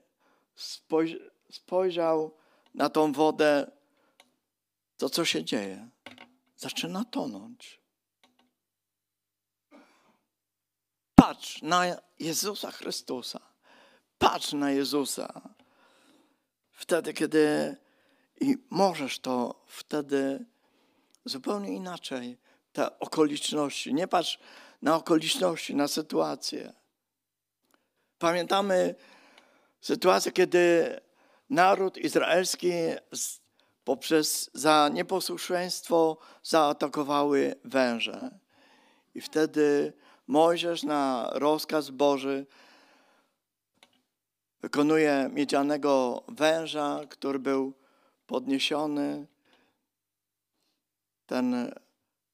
spojrzał 1.51 2.37
na 2.75 2.91
tą 2.91 3.13
wodę, 3.13 3.71
to 4.97 5.11
co 5.11 5.25
się 5.25 5.45
dzieje? 5.45 5.89
Zaczyna 6.57 7.05
tonąć. 7.05 7.82
Patrz 11.23 11.63
na 11.63 11.85
Jezusa 12.19 12.71
Chrystusa. 12.71 13.41
Patrz 14.19 14.53
na 14.53 14.71
Jezusa. 14.71 15.41
Wtedy, 16.71 17.13
kiedy 17.13 17.77
i 18.41 18.57
możesz 18.71 19.19
to 19.19 19.65
wtedy 19.67 20.45
zupełnie 21.25 21.75
inaczej, 21.75 22.39
te 22.73 22.99
okoliczności. 22.99 23.95
Nie 23.95 24.09
patrz 24.09 24.39
na 24.83 24.97
okoliczności, 24.97 25.75
na 25.75 25.89
sytuację. 25.89 26.73
Pamiętamy 28.19 28.95
sytuację, 29.81 30.33
kiedy 30.33 31.01
naród 31.51 31.99
izraelski 31.99 32.73
poprzez 33.85 34.51
za 34.55 34.89
nieposłuszeństwo 34.93 36.19
zaatakowały 36.43 37.55
węże. 37.65 38.31
I 39.15 39.21
wtedy 39.21 39.93
Mojżesz 40.33 40.83
na 40.83 41.31
rozkaz 41.33 41.91
Boży 41.91 42.47
wykonuje 44.61 45.31
miedzianego 45.33 46.23
węża, 46.29 47.01
który 47.09 47.39
był 47.39 47.73
podniesiony, 48.27 49.27
ten 51.27 51.75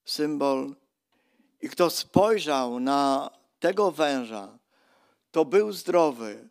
symbol. 0.04 0.74
I 1.60 1.68
kto 1.68 1.90
spojrzał 1.90 2.80
na 2.80 3.30
tego 3.60 3.90
węża, 3.90 4.58
to 5.30 5.44
był 5.44 5.72
zdrowy. 5.72 6.48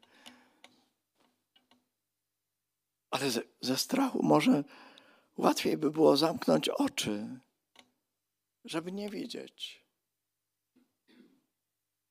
Ale 3.11 3.29
ze, 3.29 3.41
ze 3.61 3.77
strachu 3.77 4.23
może 4.23 4.63
łatwiej 5.37 5.77
by 5.77 5.91
było 5.91 6.17
zamknąć 6.17 6.69
oczy, 6.69 7.39
żeby 8.65 8.91
nie 8.91 9.09
widzieć. 9.09 9.86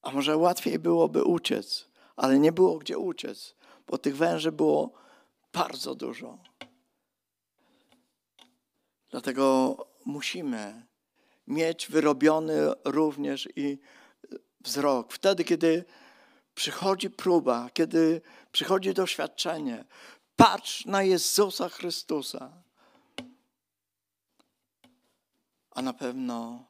A 0.06 0.10
może 0.10 0.36
łatwiej 0.36 0.78
byłoby 0.78 1.24
uciec, 1.24 1.88
ale 2.16 2.38
nie 2.38 2.52
było 2.52 2.78
gdzie 2.78 2.98
uciec, 2.98 3.54
bo 3.86 3.98
tych 3.98 4.16
węży 4.16 4.52
było 4.52 4.92
bardzo 5.52 5.94
dużo. 5.94 6.38
Dlatego 9.10 9.76
musimy 10.04 10.86
mieć 11.46 11.86
wyrobiony 11.86 12.54
również 12.84 13.48
i 13.56 13.78
wzrok. 14.60 15.12
Wtedy, 15.12 15.44
kiedy 15.44 15.84
przychodzi 16.54 17.10
próba, 17.10 17.70
kiedy 17.74 18.20
przychodzi 18.52 18.94
doświadczenie, 18.94 19.84
patrz 20.36 20.84
na 20.84 21.02
Jezusa 21.02 21.68
Chrystusa. 21.68 22.52
A 25.70 25.82
na 25.82 25.92
pewno 25.92 26.64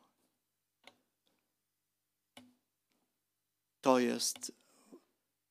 to 3.87 3.99
jest 3.99 4.53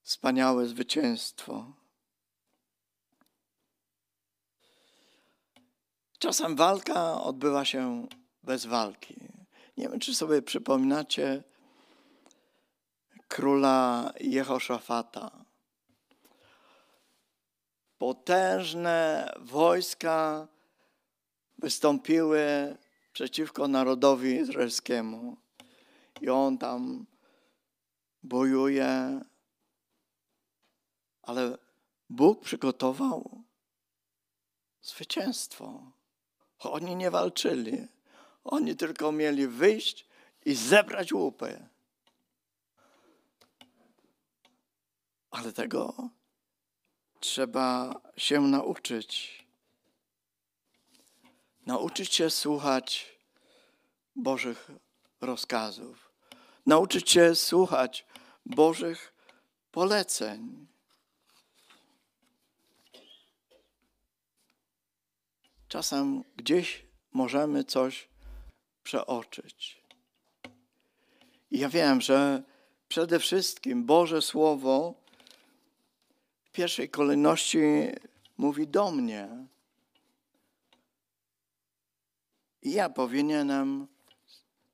wspaniałe 0.02 0.68
zwycięstwo. 0.68 1.74
Czasem 6.20 6.56
walka 6.56 7.22
odbywa 7.22 7.66
się 7.66 8.08
bez 8.44 8.66
walki. 8.66 9.16
Nie 9.78 9.90
wiem, 9.90 10.00
czy 10.00 10.16
sobie 10.16 10.42
przypominacie 10.42 11.44
króla 13.28 14.12
Jehoszafata. 14.20 15.46
Potężne 17.98 19.30
wojska 19.40 20.48
wystąpiły 21.58 22.76
przeciwko 23.14 23.68
narodowi 23.68 24.36
izraelskiemu. 24.36 25.38
I 26.22 26.30
on 26.30 26.58
tam 26.58 27.06
bojuje, 28.26 29.22
ale 31.22 31.58
Bóg 32.10 32.42
przygotował 32.42 33.44
zwycięstwo. 34.82 35.92
Oni 36.60 36.96
nie 36.96 37.12
walczyli. 37.12 37.88
Oni 38.44 38.76
tylko 38.76 39.12
mieli 39.12 39.48
wyjść 39.48 40.06
i 40.46 40.56
zebrać 40.56 41.14
łupy. 41.14 41.68
Ale 45.32 45.54
tego 45.54 46.10
trzeba 47.20 48.02
się 48.18 48.42
nauczyć. 48.42 49.46
Nauczyć 51.66 52.14
się 52.14 52.30
słuchać 52.30 53.16
Bożych 54.16 54.72
rozkazów. 55.22 56.12
Nauczyć 56.66 57.10
się 57.10 57.36
słuchać 57.36 58.06
Bożych 58.46 59.14
poleceń. 59.72 60.68
Czasem 65.68 66.24
gdzieś 66.38 66.86
możemy 67.14 67.64
coś 67.64 68.10
przeoczyć. 68.84 69.82
I 71.52 71.60
ja 71.60 71.70
wiem, 71.70 72.02
że 72.02 72.44
przede 72.88 73.20
wszystkim 73.20 73.86
Boże 73.86 74.22
Słowo 74.22 74.94
w 76.46 76.52
pierwszej 76.52 76.90
kolejności 76.90 77.60
mówi 78.38 78.68
do 78.68 78.92
mnie. 78.92 79.48
I 82.62 82.72
ja 82.72 82.90
powinienem 82.90 83.88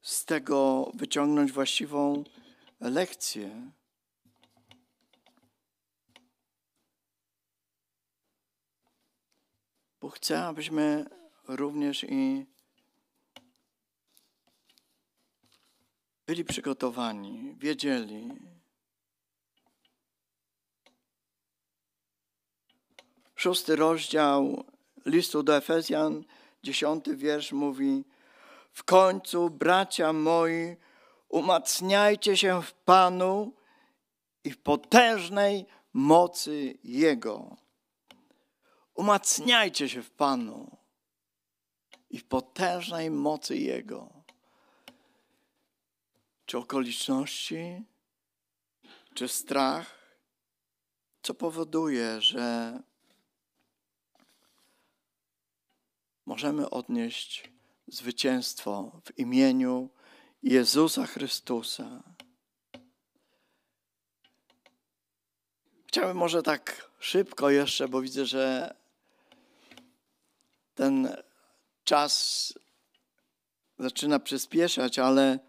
z 0.01 0.25
tego 0.25 0.91
wyciągnąć 0.93 1.51
właściwą 1.51 2.23
lekcję. 2.81 3.71
Bo 10.01 10.09
chcę, 10.09 10.45
abyśmy 10.45 11.05
również 11.47 12.03
i 12.03 12.45
byli 16.25 16.45
przygotowani, 16.45 17.55
wiedzieli. 17.57 18.29
Szósty 23.35 23.75
rozdział 23.75 24.63
listu 25.05 25.43
do 25.43 25.57
Efezjan, 25.57 26.23
dziesiąty 26.63 27.15
wiersz 27.15 27.51
mówi: 27.51 28.03
W 28.71 28.83
końcu, 28.83 29.49
bracia 29.49 30.13
moi, 30.13 30.75
umacniajcie 31.31 32.37
się 32.37 32.61
w 32.61 32.73
Panu 32.73 33.53
i 34.43 34.51
w 34.51 34.57
potężnej 34.57 35.65
mocy 35.93 36.77
Jego. 36.83 37.57
Umacniajcie 38.93 39.89
się 39.89 40.01
w 40.01 40.11
Panu 40.11 40.77
i 42.09 42.19
w 42.19 42.25
potężnej 42.25 43.11
mocy 43.11 43.57
Jego. 43.57 44.09
Czy 46.45 46.57
okoliczności, 46.57 47.83
czy 49.13 49.27
strach, 49.27 50.01
co 51.23 51.33
powoduje, 51.33 52.21
że 52.21 52.79
możemy 56.25 56.69
odnieść 56.69 57.51
zwycięstwo 57.87 58.91
w 59.05 59.19
imieniu 59.19 59.89
Jezusa 60.43 61.05
Chrystusa. 61.05 62.03
Chciałbym 65.87 66.17
może 66.17 66.43
tak 66.43 66.91
szybko 66.99 67.49
jeszcze, 67.49 67.87
bo 67.87 68.01
widzę, 68.01 68.25
że 68.25 68.75
ten 70.75 71.15
czas 71.83 72.53
zaczyna 73.79 74.19
przyspieszać, 74.19 74.99
ale 74.99 75.39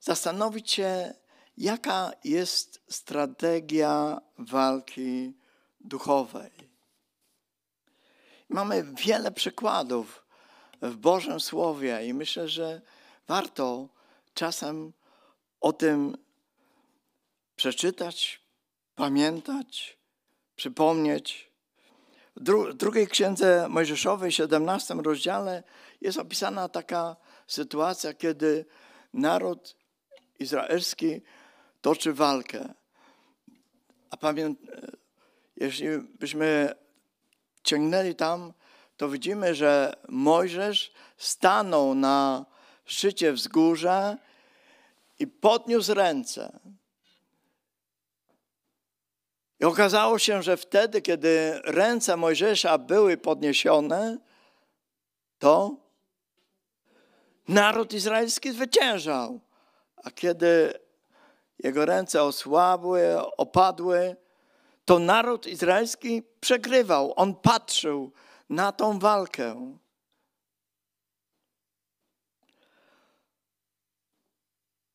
zastanowić 0.00 0.70
się, 0.70 1.14
jaka 1.56 2.12
jest 2.24 2.82
strategia 2.88 4.20
walki 4.38 5.32
duchowej. 5.80 6.50
Mamy 8.48 8.84
wiele 9.04 9.30
przykładów 9.30 10.26
w 10.82 10.96
Bożym 10.96 11.40
Słowie 11.40 12.06
i 12.06 12.14
myślę, 12.14 12.48
że 12.48 12.80
warto 13.28 13.88
czasem 14.34 14.92
o 15.60 15.72
tym 15.72 16.16
przeczytać, 17.56 18.40
pamiętać, 18.94 19.98
przypomnieć. 20.56 21.50
W 22.36 22.74
drugiej 22.74 23.06
księdze 23.06 23.68
Mojżeszowej, 23.68 24.32
17 24.32 24.94
rozdziale, 24.94 25.62
jest 26.00 26.18
opisana 26.18 26.68
taka 26.68 27.16
sytuacja, 27.46 28.14
kiedy 28.14 28.64
naród 29.12 29.76
izraelski 30.38 31.20
toczy 31.80 32.12
walkę. 32.12 32.74
A 34.10 34.16
pamięt, 34.16 34.58
jeśli 35.56 35.88
byśmy 35.98 36.74
ciągnęli 37.62 38.14
tam, 38.14 38.52
to 38.96 39.08
widzimy, 39.08 39.54
że 39.54 39.96
Mojżesz 40.08 40.92
stanął 41.16 41.94
na 41.94 42.46
szczycie 42.84 43.32
wzgórza 43.32 44.16
i 45.18 45.26
podniósł 45.26 45.94
ręce. 45.94 46.60
I 49.60 49.64
okazało 49.64 50.18
się, 50.18 50.42
że 50.42 50.56
wtedy, 50.56 51.02
kiedy 51.02 51.60
ręce 51.64 52.16
Mojżesza 52.16 52.78
były 52.78 53.16
podniesione, 53.16 54.18
to 55.38 55.76
naród 57.48 57.92
izraelski 57.92 58.52
zwyciężał. 58.52 59.40
A 59.96 60.10
kiedy 60.10 60.72
jego 61.58 61.86
ręce 61.86 62.22
osłabły, 62.22 63.16
opadły, 63.36 64.16
to 64.84 64.98
naród 64.98 65.46
izraelski 65.46 66.22
przegrywał. 66.40 67.12
On 67.16 67.34
patrzył 67.34 68.12
na 68.50 68.72
tą 68.72 68.98
walkę. 68.98 69.76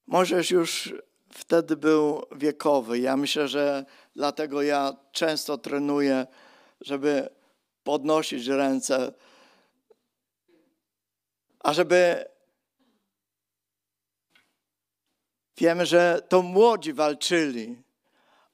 Możesz 0.10 0.52
już 0.52 0.94
wtedy 1.32 1.78
był 1.78 2.26
wiekowy. 2.32 3.00
Ja 3.00 3.18
myślę, 3.18 3.48
że 3.48 3.86
dlatego 4.16 4.62
ja 4.62 4.94
często 5.12 5.58
trenuję, 5.58 6.28
żeby 6.82 7.30
podnosić 7.84 8.48
ręce, 8.48 9.14
a 11.60 11.74
żeby 11.74 12.26
wiemy, 15.58 15.86
że 15.86 16.22
to 16.30 16.42
młodzi 16.42 16.94
walczyli, 16.94 17.84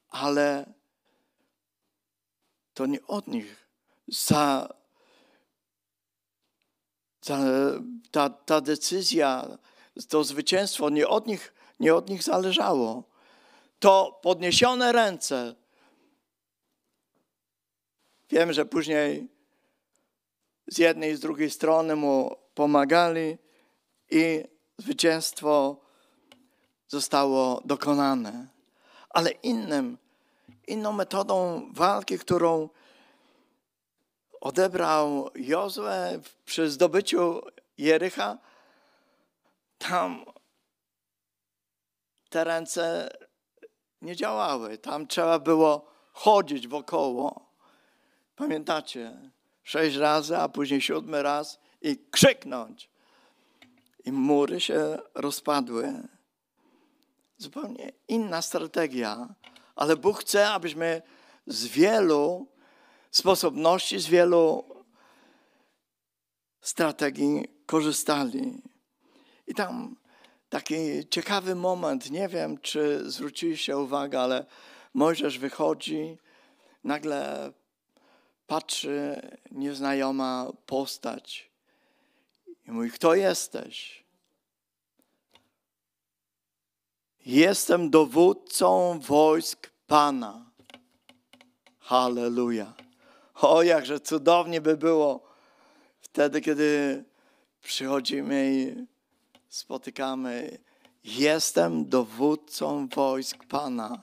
ale 0.08 0.72
to 2.74 2.86
nie 2.86 3.06
od 3.06 3.26
nich 3.26 3.66
za, 4.08 4.74
za 7.22 7.38
ta, 8.10 8.30
ta 8.30 8.60
decyzja, 8.60 9.58
to 10.08 10.24
zwycięstwo 10.24 10.90
nie 10.90 11.08
od 11.08 11.26
nich 11.26 11.52
nie 11.80 11.94
od 11.94 12.08
nich 12.08 12.22
zależało. 12.22 13.02
To 13.78 14.20
podniesione 14.22 14.92
ręce 14.92 15.54
Wiem, 18.30 18.52
że 18.52 18.64
później 18.64 19.28
z 20.66 20.78
jednej 20.78 21.12
i 21.12 21.16
z 21.16 21.20
drugiej 21.20 21.50
strony 21.50 21.96
mu 21.96 22.36
pomagali 22.54 23.38
i 24.10 24.44
zwycięstwo 24.78 25.76
zostało 26.88 27.62
dokonane. 27.64 28.46
Ale 29.10 29.30
innym, 29.30 29.98
inną 30.66 30.92
metodą 30.92 31.68
walki, 31.72 32.18
którą 32.18 32.68
odebrał 34.40 35.30
Jozue 35.34 36.20
przy 36.44 36.70
zdobyciu 36.70 37.42
Jericha, 37.78 38.38
tam 39.78 40.24
te 42.28 42.44
ręce 42.44 43.08
nie 44.02 44.16
działały. 44.16 44.78
Tam 44.78 45.06
trzeba 45.06 45.38
było 45.38 45.90
chodzić 46.12 46.68
wokoło. 46.68 47.50
Pamiętacie? 48.36 49.30
Sześć 49.62 49.96
razy, 49.96 50.36
a 50.36 50.48
później 50.48 50.80
siódmy 50.80 51.22
raz 51.22 51.60
i 51.82 51.98
krzyknąć. 52.10 52.90
I 54.04 54.12
mury 54.12 54.60
się 54.60 54.98
rozpadły. 55.14 56.08
Zupełnie 57.38 57.92
inna 58.08 58.42
strategia, 58.42 59.34
ale 59.76 59.96
Bóg 59.96 60.18
chce, 60.18 60.50
abyśmy 60.50 61.02
z 61.46 61.66
wielu 61.66 62.46
sposobności, 63.10 63.98
z 63.98 64.06
wielu 64.06 64.64
strategii 66.60 67.44
korzystali. 67.66 68.62
Tam 69.56 69.96
taki 70.48 71.08
ciekawy 71.10 71.54
moment, 71.54 72.10
nie 72.10 72.28
wiem, 72.28 72.58
czy 72.58 73.10
zwróciliście 73.10 73.78
uwagę, 73.78 74.20
ale 74.20 74.46
Mojżesz 74.94 75.38
wychodzi, 75.38 76.18
nagle 76.84 77.52
patrzy 78.46 79.22
nieznajoma 79.50 80.52
postać 80.66 81.50
i 82.66 82.70
mówi, 82.70 82.90
kto 82.90 83.14
jesteś? 83.14 84.04
Jestem 87.26 87.90
dowódcą 87.90 89.00
wojsk 89.00 89.70
Pana. 89.86 90.50
Halleluja. 91.78 92.74
O, 93.34 93.62
jakże 93.62 94.00
cudownie 94.00 94.60
by 94.60 94.76
było 94.76 95.28
wtedy, 96.00 96.40
kiedy 96.40 97.04
przychodzimy 97.62 98.52
i 98.54 98.86
spotykamy. 99.56 100.58
Jestem 101.04 101.88
dowódcą 101.88 102.88
wojsk 102.88 103.44
Pana. 103.44 104.02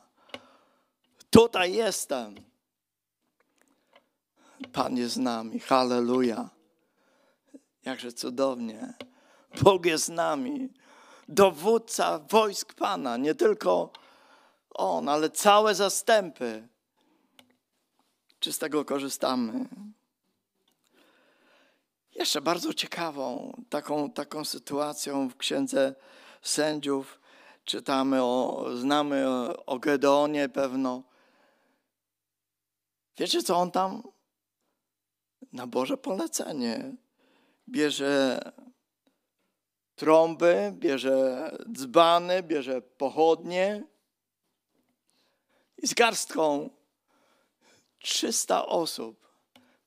Tutaj 1.29 1.73
jestem. 1.73 2.35
Pan 4.73 4.97
jest 4.97 5.15
z 5.15 5.17
nami. 5.17 5.59
Halleluja. 5.59 6.49
Jakże 7.85 8.13
cudownie. 8.13 8.93
Bóg 9.61 9.85
jest 9.85 10.05
z 10.05 10.09
nami. 10.09 10.69
Dowódca 11.29 12.19
wojsk 12.19 12.73
Pana. 12.73 13.17
Nie 13.17 13.35
tylko 13.35 13.89
On, 14.69 15.09
ale 15.09 15.29
całe 15.29 15.75
zastępy. 15.75 16.67
Czy 18.39 18.53
z 18.53 18.57
tego 18.57 18.85
korzystamy? 18.85 19.65
Jeszcze 22.15 22.41
bardzo 22.41 22.73
ciekawą 22.73 23.53
taką, 23.69 24.11
taką 24.11 24.45
sytuacją 24.45 25.29
w 25.29 25.37
Księdze 25.37 25.95
Sędziów 26.41 27.19
czytamy 27.65 28.23
o, 28.23 28.65
znamy 28.75 29.29
o, 29.29 29.65
o 29.65 29.79
Gedeonie 29.79 30.49
pewno. 30.49 31.03
Wiecie, 33.17 33.43
co 33.43 33.57
on 33.57 33.71
tam? 33.71 34.03
Na 35.53 35.67
Boże 35.67 35.97
polecenie. 35.97 36.95
Bierze 37.69 38.39
trąby, 39.95 40.73
bierze 40.75 41.51
dzbany, 41.71 42.43
bierze 42.43 42.81
pochodnie 42.81 43.83
i 45.77 45.87
z 45.87 45.93
garstką 45.93 46.69
300 47.99 48.65
osób 48.65 49.27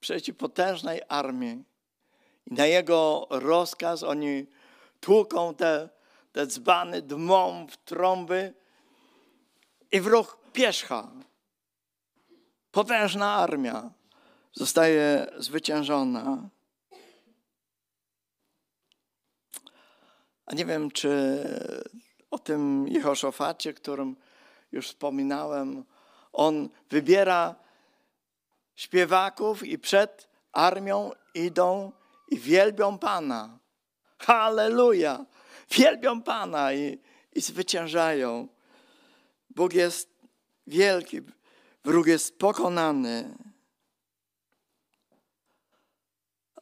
przeciwpotężnej 0.00 1.02
armii 1.08 1.64
i 2.46 2.54
na 2.54 2.66
jego 2.66 3.26
rozkaz 3.30 4.02
oni 4.02 4.46
tłuką 5.00 5.54
te, 5.54 5.88
te 6.32 6.46
dzbany, 6.46 7.02
dmą 7.02 7.66
w 7.66 7.76
trąby 7.76 8.54
i 9.92 10.00
wróg 10.00 10.38
pierzcha. 10.52 11.10
Potężna 12.70 13.34
armia 13.34 13.90
zostaje 14.52 15.26
zwyciężona. 15.36 16.48
A 20.46 20.54
nie 20.54 20.64
wiem, 20.64 20.90
czy 20.90 21.42
o 22.30 22.38
tym 22.38 22.88
Jehoszofacie, 22.88 23.74
którym 23.74 24.16
już 24.72 24.88
wspominałem, 24.88 25.84
on 26.32 26.68
wybiera 26.90 27.54
śpiewaków 28.74 29.66
i 29.66 29.78
przed 29.78 30.28
armią 30.52 31.10
idą 31.34 31.92
i 32.28 32.38
wielbią 32.38 32.98
Pana. 32.98 33.58
Halleluja! 34.18 35.26
Wielbią 35.70 36.22
Pana 36.22 36.72
i, 36.72 36.98
i 37.32 37.40
zwyciężają. 37.40 38.48
Bóg 39.50 39.74
jest 39.74 40.10
wielki, 40.66 41.20
wróg 41.84 42.06
jest 42.06 42.38
pokonany. 42.38 43.38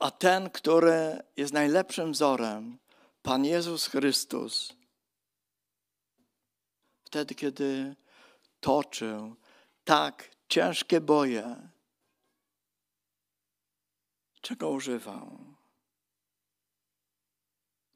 A 0.01 0.11
ten, 0.11 0.51
który 0.51 1.23
jest 1.37 1.53
najlepszym 1.53 2.13
wzorem, 2.13 2.79
Pan 3.23 3.45
Jezus 3.45 3.87
Chrystus, 3.87 4.77
wtedy, 7.05 7.35
kiedy 7.35 7.97
toczył 8.61 9.37
tak 9.85 10.31
ciężkie 10.49 11.01
boje, 11.01 11.69
czego 14.41 14.71
używał? 14.71 15.54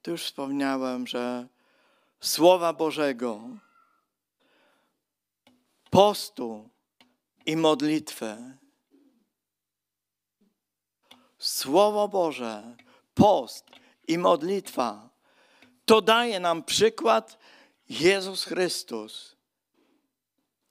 Tu 0.03 0.11
już 0.11 0.22
wspomniałem, 0.22 1.07
że 1.07 1.49
Słowa 2.20 2.72
Bożego, 2.72 3.40
postu 5.90 6.68
i 7.46 7.57
modlitwę. 7.57 8.57
Słowo 11.38 12.09
Boże, 12.09 12.76
post 13.14 13.64
i 14.09 14.18
modlitwa 14.18 15.09
to 15.88 16.01
daje 16.01 16.40
nam 16.40 16.62
przykład 16.62 17.38
Jezus 17.88 18.44
Chrystus. 18.44 19.36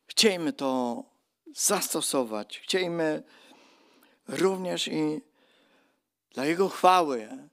Chciejmy 0.08 0.54
to 0.54 1.04
zastosować. 1.56 2.60
Chciejmy 2.60 3.24
również 4.28 4.88
i 4.88 5.22
dla 6.32 6.46
Jego 6.46 6.70
chwały 6.70 7.50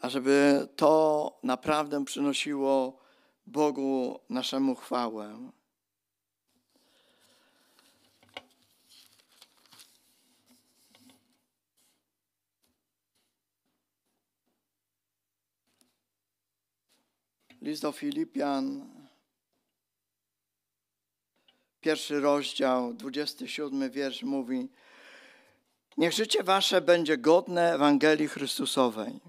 ażeby 0.00 0.68
to 0.76 1.38
naprawdę 1.42 2.04
przynosiło 2.04 2.98
Bogu 3.46 4.20
naszemu 4.28 4.74
chwałę. 4.74 5.50
List 17.62 17.82
do 17.82 17.92
Filipian, 17.92 18.90
pierwszy 21.80 22.20
rozdział, 22.20 22.94
27 22.94 23.90
wiersz 23.90 24.22
mówi: 24.22 24.68
Niech 25.96 26.12
życie 26.12 26.42
wasze 26.42 26.80
będzie 26.80 27.18
godne 27.18 27.74
Ewangelii 27.74 28.28
Chrystusowej 28.28 29.20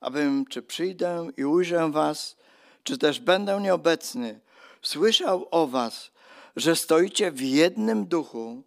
abym, 0.00 0.46
czy 0.46 0.62
przyjdę 0.62 1.30
i 1.36 1.44
ujrzę 1.44 1.90
was, 1.90 2.36
czy 2.82 2.98
też 2.98 3.20
będę 3.20 3.60
nieobecny, 3.60 4.40
słyszał 4.82 5.48
o 5.50 5.66
was, 5.66 6.10
że 6.56 6.76
stoicie 6.76 7.30
w 7.30 7.40
jednym 7.40 8.06
duchu, 8.06 8.62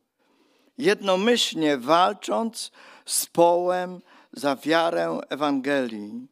jednomyślnie 0.78 1.78
walcząc 1.78 2.72
z 3.06 3.26
połem 3.26 4.02
za 4.32 4.56
wiarę 4.56 5.20
Ewangelii 5.30 6.28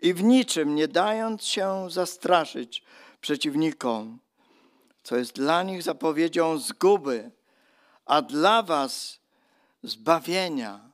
i 0.00 0.14
w 0.14 0.22
niczym 0.22 0.74
nie 0.74 0.88
dając 0.88 1.44
się 1.44 1.86
zastraszyć 1.90 2.84
przeciwnikom, 3.20 4.18
co 5.02 5.16
jest 5.16 5.32
dla 5.32 5.62
nich 5.62 5.82
zapowiedzią 5.82 6.58
zguby, 6.58 7.30
a 8.06 8.22
dla 8.22 8.62
was 8.62 9.20
zbawienia. 9.82 10.90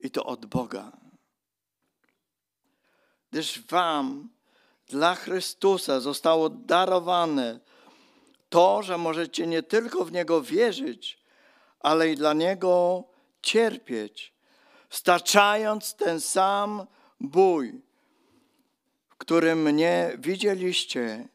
I 0.00 0.10
to 0.10 0.24
od 0.24 0.46
Boga 0.46 1.05
gdyż 3.30 3.60
wam 3.60 4.28
dla 4.88 5.14
Chrystusa 5.14 6.00
zostało 6.00 6.48
darowane 6.48 7.60
to, 8.48 8.82
że 8.82 8.98
możecie 8.98 9.46
nie 9.46 9.62
tylko 9.62 10.04
w 10.04 10.12
Niego 10.12 10.42
wierzyć, 10.42 11.18
ale 11.80 12.10
i 12.10 12.16
dla 12.16 12.32
Niego 12.32 13.04
cierpieć, 13.42 14.34
staczając 14.90 15.94
ten 15.94 16.20
sam 16.20 16.86
bój, 17.20 17.80
w 19.08 19.16
którym 19.16 19.62
mnie 19.62 20.12
widzieliście 20.18 21.28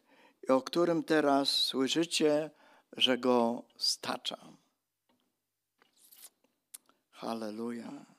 i 0.43 0.51
o 0.51 0.61
którym 0.61 1.03
teraz 1.03 1.49
słyszycie, 1.49 2.49
że 2.97 3.17
go 3.17 3.63
staczam. 3.77 4.57
Halleluja. 7.11 8.10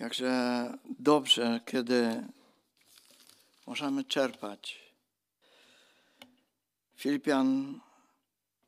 Jakże 0.00 0.72
dobrze, 0.98 1.60
kiedy 1.66 2.26
możemy 3.66 4.04
czerpać. 4.04 4.92
Filipian, 6.96 7.80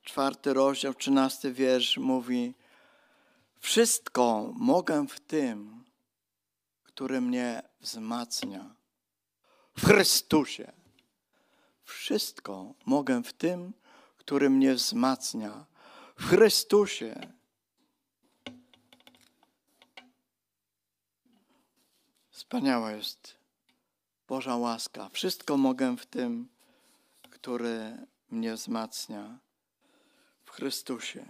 czwarty 0.03 0.53
rozdział, 0.53 0.93
trzynasty 0.93 1.53
wiersz 1.53 1.97
mówi: 1.97 2.53
Wszystko 3.59 4.53
mogę 4.55 5.07
w 5.07 5.19
tym, 5.19 5.83
który 6.83 7.21
mnie 7.21 7.61
wzmacnia. 7.81 8.75
W 9.77 9.85
Chrystusie. 9.85 10.71
Wszystko 11.83 12.73
mogę 12.85 13.23
w 13.23 13.33
tym, 13.33 13.73
który 14.17 14.49
mnie 14.49 14.73
wzmacnia. 14.73 15.65
W 16.15 16.29
Chrystusie. 16.29 17.33
Wspaniała 22.43 22.91
jest 22.91 23.35
Boża 24.27 24.55
łaska. 24.55 25.09
Wszystko 25.09 25.57
mogę 25.57 25.97
w 25.97 26.05
tym, 26.05 26.47
który 27.29 27.97
mnie 28.31 28.53
wzmacnia. 28.53 29.37
W 30.45 30.51
Chrystusie. 30.51 31.25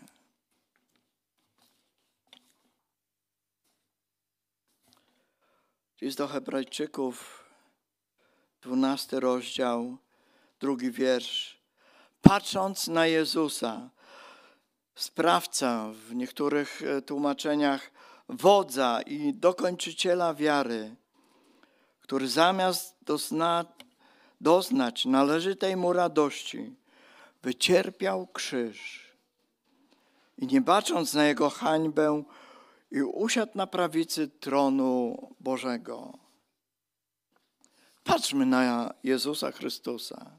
List 6.02 6.18
do 6.18 6.28
Hebrajczyków, 6.28 7.44
dwunasty 8.62 9.20
rozdział, 9.20 9.98
drugi 10.60 10.92
wiersz. 10.92 11.58
Patrząc 12.22 12.88
na 12.88 13.08
Jezusa, 13.08 13.90
sprawcę 14.96 15.94
w 15.94 16.16
niektórych 16.16 16.82
e, 16.82 17.02
tłumaczeniach 17.02 17.92
wodza 18.30 19.02
i 19.02 19.34
dokończyciela 19.34 20.34
wiary, 20.34 20.96
który 22.04 22.28
zamiast 22.28 22.96
dozna, 23.02 23.66
doznać 24.42 25.06
należytej 25.06 25.76
mu 25.76 25.94
radości, 25.94 26.76
wycierpiał 27.44 28.28
krzyż 28.28 29.04
i 30.38 30.48
nie 30.48 30.62
bacząc 30.62 31.14
na 31.14 31.26
jego 31.26 31.50
hańbę, 31.50 32.24
i 32.92 33.02
usiadł 33.02 33.52
na 33.56 33.68
prawicy 33.68 34.28
tronu 34.28 35.18
Bożego. 35.40 36.14
Patrzmy 38.04 38.46
na 38.46 38.94
Jezusa 39.04 39.52
Chrystusa, 39.52 40.32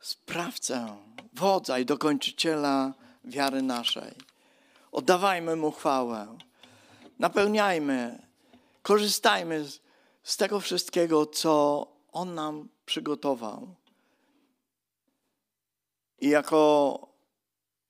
sprawcę, 0.00 0.96
wodza 1.32 1.78
i 1.78 1.84
dokończyciela 1.84 2.94
wiary 3.24 3.62
naszej. 3.62 4.14
Oddawajmy 4.92 5.56
Mu 5.56 5.72
chwałę, 5.72 6.38
napełniajmy, 7.18 8.25
korzystajmy 8.86 9.64
z, 9.64 9.80
z 10.22 10.36
tego 10.36 10.60
wszystkiego, 10.60 11.26
co 11.26 11.86
On 12.12 12.34
nam 12.34 12.68
przygotował. 12.84 13.74
I 16.18 16.28
jako 16.28 16.98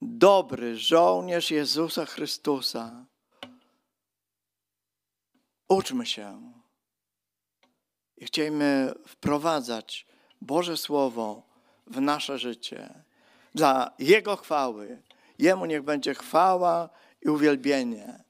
dobry 0.03 0.77
żołnierz 0.77 1.51
Jezusa 1.51 2.07
Chrystusa. 2.07 3.07
Uczmy 5.69 6.07
się 6.07 6.53
i 8.17 8.25
chciejmy 8.27 8.95
wprowadzać 9.07 10.07
Boże 10.41 10.77
Słowo 10.77 11.43
w 11.87 12.01
nasze 12.01 12.39
życie 12.39 13.05
dla 13.55 13.95
Jego 13.99 14.37
chwały. 14.37 15.03
Jemu 15.39 15.67
niech 15.67 15.83
będzie 15.83 16.15
chwała 16.15 16.89
i 17.23 17.29
uwielbienie. 17.29 18.26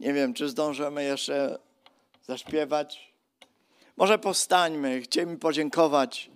Nie 0.00 0.12
wiem, 0.12 0.34
czy 0.34 0.48
zdążymy 0.48 1.04
jeszcze 1.04 1.58
zaśpiewać. 2.22 3.12
Może 3.96 4.18
powstańmy, 4.18 5.00
chcielibyśmy 5.00 5.38
podziękować 5.38 6.30